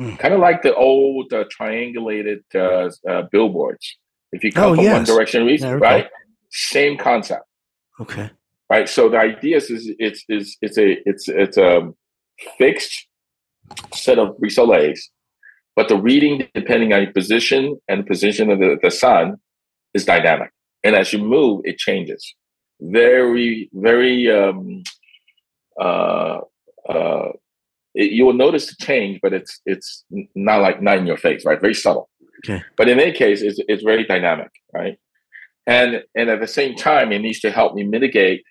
Mm. 0.00 0.18
Kind 0.18 0.34
of 0.34 0.40
like 0.40 0.62
the 0.62 0.74
old 0.74 1.32
uh, 1.32 1.44
triangulated 1.58 2.42
uh, 2.54 2.90
uh, 3.10 3.22
billboards. 3.32 3.96
If 4.32 4.44
you 4.44 4.52
come 4.52 4.72
oh, 4.72 4.74
from 4.74 4.84
yes. 4.84 4.92
one 4.92 5.04
direction, 5.04 5.48
yeah, 5.48 5.72
right? 5.72 6.08
Same 6.50 6.98
concept. 6.98 7.44
Okay. 8.00 8.30
Right. 8.68 8.88
So 8.88 9.08
the 9.08 9.18
idea 9.18 9.56
is, 9.56 9.70
is 9.70 9.90
it's 9.98 10.24
is 10.28 10.56
it's 10.60 10.76
a 10.76 10.98
it's 11.08 11.28
it's 11.28 11.56
a 11.56 11.90
fixed 12.58 13.06
set 13.94 14.18
of 14.18 14.38
brise-soleils, 14.38 15.10
but 15.74 15.88
the 15.88 15.96
reading, 15.96 16.46
depending 16.54 16.92
on 16.92 17.02
your 17.02 17.12
position 17.12 17.78
and 17.88 18.00
the 18.00 18.06
position 18.06 18.50
of 18.50 18.58
the, 18.58 18.78
the 18.82 18.90
sun, 18.90 19.36
is 19.94 20.04
dynamic. 20.04 20.50
And 20.84 20.94
as 20.94 21.12
you 21.12 21.18
move, 21.18 21.62
it 21.64 21.78
changes. 21.78 22.34
Very, 22.80 23.70
very 23.72 24.30
um, 24.30 24.82
uh, 25.80 26.40
uh, 26.88 27.28
it, 27.96 28.12
you 28.12 28.24
will 28.24 28.34
notice 28.34 28.66
the 28.66 28.76
change, 28.84 29.18
but 29.22 29.32
it's 29.32 29.60
it's 29.66 30.04
not 30.34 30.60
like 30.62 30.80
not 30.80 30.98
in 30.98 31.06
your 31.06 31.16
face, 31.16 31.44
right? 31.44 31.60
Very 31.60 31.74
subtle. 31.74 32.08
Okay. 32.44 32.62
But 32.76 32.88
in 32.88 33.00
any 33.00 33.12
case, 33.12 33.42
it's 33.42 33.58
it's 33.68 33.82
very 33.82 34.04
dynamic, 34.04 34.50
right? 34.72 34.96
And 35.66 36.02
and 36.14 36.30
at 36.30 36.40
the 36.40 36.46
same 36.46 36.76
time, 36.76 37.12
it 37.12 37.20
needs 37.20 37.40
to 37.40 37.50
help 37.50 37.74
me 37.74 37.82
mitigate 37.82 38.44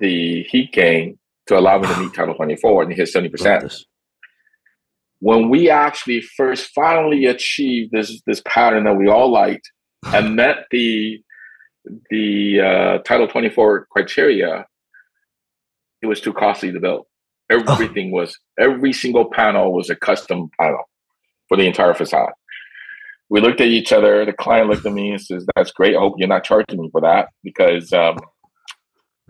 the 0.00 0.42
heat 0.44 0.72
gain 0.72 1.18
to 1.46 1.58
allow 1.58 1.78
me 1.78 1.88
to 1.88 2.00
meet 2.00 2.14
Title 2.14 2.34
24 2.34 2.84
and 2.84 2.92
hit 2.92 3.08
70% 3.14 3.84
when 5.24 5.48
we 5.48 5.70
actually 5.70 6.20
first 6.20 6.70
finally 6.74 7.24
achieved 7.24 7.92
this 7.92 8.20
this 8.26 8.42
pattern 8.46 8.84
that 8.84 8.96
we 8.96 9.08
all 9.08 9.32
liked 9.32 9.70
and 10.06 10.36
met 10.36 10.66
the 10.70 11.18
the 12.10 12.60
uh, 12.60 12.98
Title 13.02 13.26
24 13.26 13.86
criteria, 13.90 14.66
it 16.02 16.06
was 16.06 16.20
too 16.20 16.32
costly 16.32 16.72
to 16.72 16.80
build. 16.80 17.06
Everything 17.50 18.10
oh. 18.12 18.18
was 18.18 18.38
every 18.58 18.92
single 18.92 19.30
panel 19.30 19.72
was 19.72 19.90
a 19.90 19.96
custom 19.96 20.50
panel 20.58 20.88
for 21.48 21.56
the 21.56 21.66
entire 21.66 21.94
facade. 21.94 22.32
We 23.30 23.40
looked 23.40 23.60
at 23.60 23.68
each 23.68 23.92
other. 23.92 24.24
The 24.24 24.32
client 24.32 24.68
looked 24.68 24.86
at 24.86 24.92
me 24.92 25.10
and 25.10 25.20
says, 25.20 25.46
"That's 25.56 25.72
great. 25.72 25.96
I 25.96 25.98
hope 25.98 26.14
you're 26.18 26.28
not 26.28 26.44
charging 26.44 26.80
me 26.80 26.88
for 26.90 27.00
that 27.00 27.28
because 27.42 27.92
um, 27.92 28.18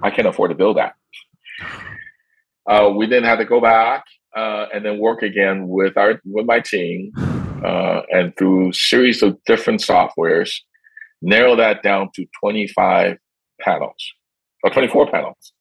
I 0.02 0.10
can't 0.10 0.28
afford 0.28 0.50
to 0.50 0.56
build 0.56 0.76
that." 0.76 0.94
Uh, 2.68 2.90
we 2.96 3.06
then 3.06 3.24
had 3.24 3.36
to 3.36 3.44
go 3.44 3.60
back 3.60 4.04
uh, 4.36 4.66
and 4.72 4.84
then 4.84 4.98
work 4.98 5.22
again 5.22 5.68
with 5.68 5.96
our 5.96 6.20
with 6.24 6.46
my 6.46 6.60
team 6.60 7.12
uh, 7.64 8.02
and 8.10 8.36
through 8.36 8.72
series 8.72 9.22
of 9.22 9.38
different 9.46 9.80
softwares 9.80 10.50
narrow 11.22 11.56
that 11.56 11.82
down 11.82 12.10
to 12.14 12.26
25 12.40 13.16
panels 13.60 14.12
or 14.62 14.70
24 14.70 15.10
panels 15.10 15.52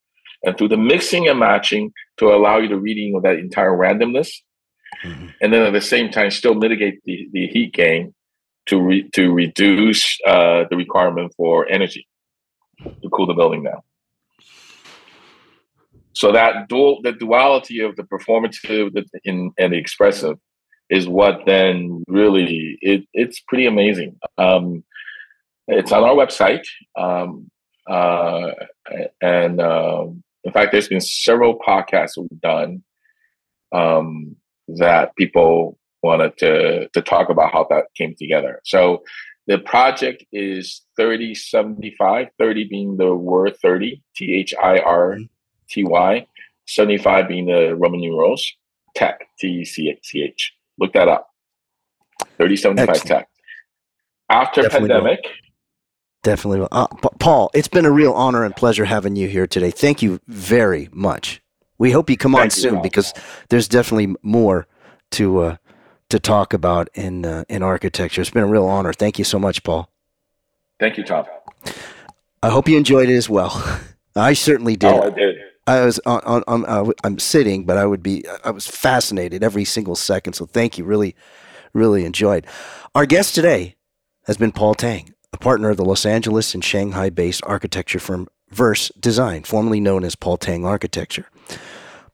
and 0.44 0.58
through 0.58 0.68
the 0.68 0.78
mixing 0.78 1.28
and 1.28 1.40
matching 1.40 1.92
to 2.18 2.34
allow 2.34 2.58
you 2.58 2.68
the 2.68 2.78
reading 2.78 3.16
of 3.16 3.24
that 3.24 3.36
entire 3.36 3.72
randomness 3.72 4.30
mm-hmm. 5.04 5.28
and 5.42 5.54
then 5.54 5.62
at 5.62 5.74
the 5.74 5.82
same 5.82 6.10
time 6.10 6.30
still 6.30 6.56
mitigate 6.56 7.00
the, 7.06 7.28
the 7.32 7.48
heat 7.48 7.74
gain 7.74 8.14
to 8.66 8.82
re- 8.82 9.10
to 9.14 9.34
reduce 9.34 10.18
uh, 10.28 10.64
the 10.70 10.78
requirement 10.78 11.34
for 11.36 11.68
energy 11.70 12.08
to 13.02 13.10
cool 13.10 13.26
the 13.26 13.34
building 13.34 13.64
down 13.64 13.82
so 16.14 16.32
that 16.32 16.70
dual, 16.70 17.02
the 17.02 17.12
duality 17.12 17.80
of 17.80 17.96
the 17.96 18.04
performative 18.04 19.04
and 19.26 19.52
the 19.58 19.78
expressive 19.78 20.38
is 20.90 21.08
what 21.08 21.42
then 21.46 22.04
really 22.08 22.78
it, 22.82 23.06
it's 23.14 23.40
pretty 23.40 23.66
amazing. 23.66 24.20
Um, 24.38 24.84
it's 25.68 25.92
on 25.92 26.04
our 26.04 26.14
website, 26.14 26.66
um, 26.96 27.50
uh, 27.88 28.52
and 29.22 29.60
um, 29.60 30.24
in 30.44 30.52
fact, 30.52 30.72
there's 30.72 30.90
been 30.90 31.02
several 31.02 31.58
podcasts 31.60 32.18
we've 32.18 32.42
done 32.42 32.84
um, 33.72 34.36
that 34.68 35.16
people 35.16 35.78
wanted 36.02 36.38
to 36.38 36.90
to 36.90 37.02
talk 37.02 37.30
about 37.30 37.52
how 37.52 37.66
that 37.70 37.86
came 37.96 38.14
together. 38.18 38.60
So 38.66 39.04
the 39.48 39.60
project 39.60 40.24
is 40.32 40.82
3075, 40.98 42.28
30 42.38 42.64
being 42.66 42.98
the 42.98 43.14
word 43.14 43.56
30, 43.62 44.02
T 44.16 44.34
H 44.34 44.54
I 44.62 44.80
R 44.80 45.18
T-Y, 45.70 46.28
75 46.68 47.28
being 47.28 47.46
the 47.48 47.76
Roman 47.76 48.00
numerals, 48.00 48.46
tech, 48.96 49.28
T-E-C-H. 49.40 50.54
Look 50.78 50.94
that 50.94 51.08
up. 51.08 51.28
3075 52.38 52.90
Excellent. 52.90 53.08
tech. 53.08 53.30
After 54.30 54.62
Definitely 54.64 54.90
pandemic. 54.90 55.20
Definitely 56.24 56.62
will. 56.62 56.70
Uh, 56.72 56.88
Paul, 57.20 57.52
it's 57.54 57.68
been 57.68 57.86
a 57.86 57.92
real 57.92 58.14
honor 58.14 58.44
and 58.46 58.56
pleasure 58.56 58.86
having 58.86 59.16
you 59.16 59.28
here 59.28 59.46
today. 59.46 59.72
Thank 59.72 60.02
you 60.02 60.20
very 60.28 60.90
much. 60.92 61.42
We 61.78 61.92
hope 61.92 62.10
you 62.10 62.18
come 62.18 62.32
Thank 62.32 62.42
on 62.42 62.46
you, 62.46 62.52
soon 62.52 62.82
because 62.82 63.14
there's 63.50 63.68
definitely 63.68 64.16
more 64.22 64.66
to 65.12 65.40
uh, 65.40 65.56
to 66.10 66.20
talk 66.20 66.54
about 66.54 66.90
in 66.94 67.26
uh, 67.26 67.44
in 67.50 67.62
architecture. 67.62 68.22
It's 68.22 68.30
been 68.30 68.44
a 68.44 68.48
real 68.48 68.66
honor. 68.66 68.94
Thank 68.94 69.20
you 69.20 69.26
so 69.26 69.38
much, 69.38 69.64
Paul. 69.64 69.90
Thank 70.80 70.98
you, 70.98 71.04
Tom. 71.04 71.26
I 72.42 72.50
hope 72.50 72.68
you 72.70 72.78
enjoyed 72.78 73.10
it 73.10 73.16
as 73.16 73.30
well. 73.30 73.82
I 74.16 74.34
certainly 74.34 74.76
did. 74.76 74.94
Oh, 74.94 75.02
I 75.02 75.10
did. 75.10 75.36
I 75.66 75.86
was 75.86 76.00
on, 76.06 76.22
on, 76.26 76.44
on 76.48 76.66
uh, 76.66 76.92
I'm 77.04 77.20
sitting, 77.20 77.66
but 77.66 77.78
I 77.78 77.86
would 77.86 78.04
be, 78.04 78.26
I 78.44 78.52
was 78.52 78.68
fascinated 78.68 79.44
every 79.44 79.64
single 79.64 79.96
second. 79.96 80.34
So 80.34 80.46
thank 80.46 80.78
you. 80.78 80.84
Really, 80.84 81.16
really 81.74 82.06
enjoyed. 82.06 82.46
Our 82.94 83.06
guest 83.06 83.34
today 83.34 83.78
has 84.26 84.36
been 84.36 84.52
Paul 84.52 84.76
Tang, 84.76 85.14
a 85.34 85.38
partner 85.38 85.70
of 85.70 85.78
the 85.78 85.86
Los 85.86 86.06
Angeles 86.06 86.54
and 86.54 86.64
Shanghai 86.64 87.10
based 87.10 87.42
architecture 87.46 88.00
firm 88.00 88.28
Verse 88.50 88.90
Design, 89.00 89.44
formerly 89.44 89.80
known 89.80 90.04
as 90.04 90.16
Paul 90.16 90.38
Tang 90.38 90.66
Architecture. 90.66 91.28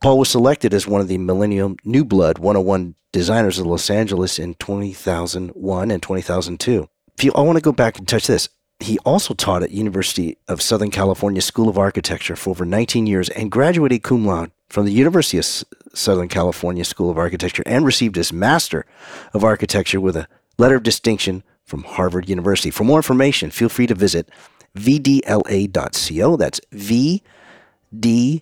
Paul 0.02 0.18
was 0.18 0.30
selected 0.30 0.74
as 0.74 0.88
one 0.88 1.02
of 1.02 1.10
the 1.10 1.18
Millennium 1.18 1.76
New 1.84 2.06
Blood 2.06 2.40
101 2.40 2.96
designers 3.12 3.60
of 3.60 3.66
Los 3.66 3.90
Angeles 3.90 4.40
in 4.40 4.54
2001 4.56 5.92
and 5.92 6.02
2002. 6.02 6.90
If 7.18 7.24
you, 7.26 7.34
I 7.36 7.42
want 7.42 7.58
to 7.58 7.62
go 7.62 7.74
back 7.74 7.98
and 7.98 8.08
touch 8.08 8.28
this 8.28 8.48
he 8.80 8.98
also 9.00 9.34
taught 9.34 9.64
at 9.64 9.72
University 9.72 10.38
of 10.48 10.62
Southern 10.62 10.90
California 10.90 11.42
School 11.42 11.68
of 11.68 11.78
Architecture 11.78 12.36
for 12.36 12.52
over 12.52 12.66
19 12.66 13.08
years 13.08 13.30
and 13.30 13.52
graduated 13.52 14.04
cum 14.04 14.26
laude 14.26 14.52
from 14.70 14.86
the 14.86 14.94
University 14.94 15.38
of 15.38 15.46
Southern 15.94 16.30
California 16.30 16.86
School 16.86 17.10
of 17.10 17.18
Architecture 17.18 17.64
and 17.66 17.86
received 17.86 18.16
his 18.16 18.32
Master 18.32 18.86
of 19.34 19.44
Architecture 19.44 20.00
with 20.00 20.16
a 20.16 20.28
letter 20.58 20.76
of 20.76 20.84
distinction 20.84 21.44
from 21.70 21.84
Harvard 21.84 22.28
University. 22.28 22.72
For 22.72 22.84
more 22.84 22.98
information, 22.98 23.52
feel 23.52 23.70
free 23.70 23.88
to 23.88 23.96
visit 23.96 24.30
vdla.co. 24.76 26.36
That's 26.36 26.60
vdla.co. 26.74 28.42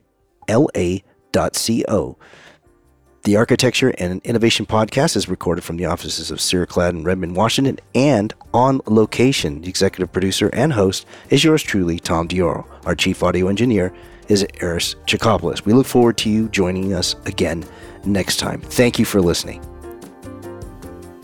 The 3.24 3.36
Architecture 3.36 3.94
and 3.98 4.22
Innovation 4.24 4.66
Podcast 4.66 5.18
is 5.18 5.28
recorded 5.28 5.66
from 5.66 5.76
the 5.76 5.86
offices 5.86 6.32
of 6.32 6.40
Ceraclad 6.40 6.92
in 6.92 7.04
Redmond, 7.04 7.36
Washington, 7.36 7.78
and 7.94 8.34
on 8.54 8.80
location. 8.86 9.62
The 9.62 9.68
executive 9.68 10.14
producer 10.14 10.50
and 10.54 10.72
host 10.72 11.06
is 11.30 11.44
yours 11.44 11.62
truly, 11.62 12.00
Tom 12.00 12.30
Dioro. 12.30 12.66
Our 12.86 12.96
chief 12.96 13.22
audio 13.24 13.50
engineer 13.50 13.94
is 14.30 14.48
Eris 14.62 14.96
Chikopoulos. 15.08 15.66
We 15.66 15.74
look 15.74 15.88
forward 15.88 16.18
to 16.20 16.30
you 16.30 16.48
joining 16.50 16.94
us 16.94 17.18
again 17.26 17.66
next 18.06 18.38
time. 18.38 18.62
Thank 18.62 18.98
you 18.98 19.04
for 19.04 19.20
listening. 19.20 19.62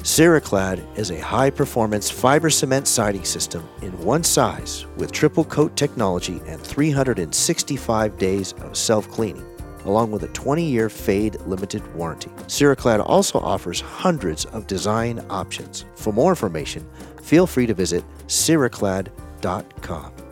Ceraclad 0.03 0.83
is 0.97 1.11
a 1.11 1.19
high 1.21 1.49
performance 1.49 2.09
fiber 2.09 2.49
cement 2.49 2.89
siding 2.89 3.23
system 3.23 3.65
in 3.81 3.97
one 4.03 4.21
size 4.21 4.85
with 4.97 5.13
triple 5.13 5.45
coat 5.45 5.77
technology 5.77 6.41
and 6.45 6.61
365 6.61 8.17
days 8.17 8.51
of 8.59 8.75
self 8.75 9.07
cleaning 9.09 9.45
along 9.85 10.11
with 10.11 10.23
a 10.23 10.27
20 10.29 10.65
year 10.65 10.89
fade 10.89 11.39
limited 11.45 11.81
warranty. 11.95 12.29
Ceraclad 12.47 13.01
also 13.05 13.39
offers 13.39 13.79
hundreds 13.79 14.43
of 14.45 14.67
design 14.67 15.25
options. 15.29 15.85
For 15.95 16.11
more 16.11 16.31
information, 16.31 16.85
feel 17.21 17.47
free 17.47 17.65
to 17.65 17.73
visit 17.73 18.03
ceraclad.com. 18.27 20.22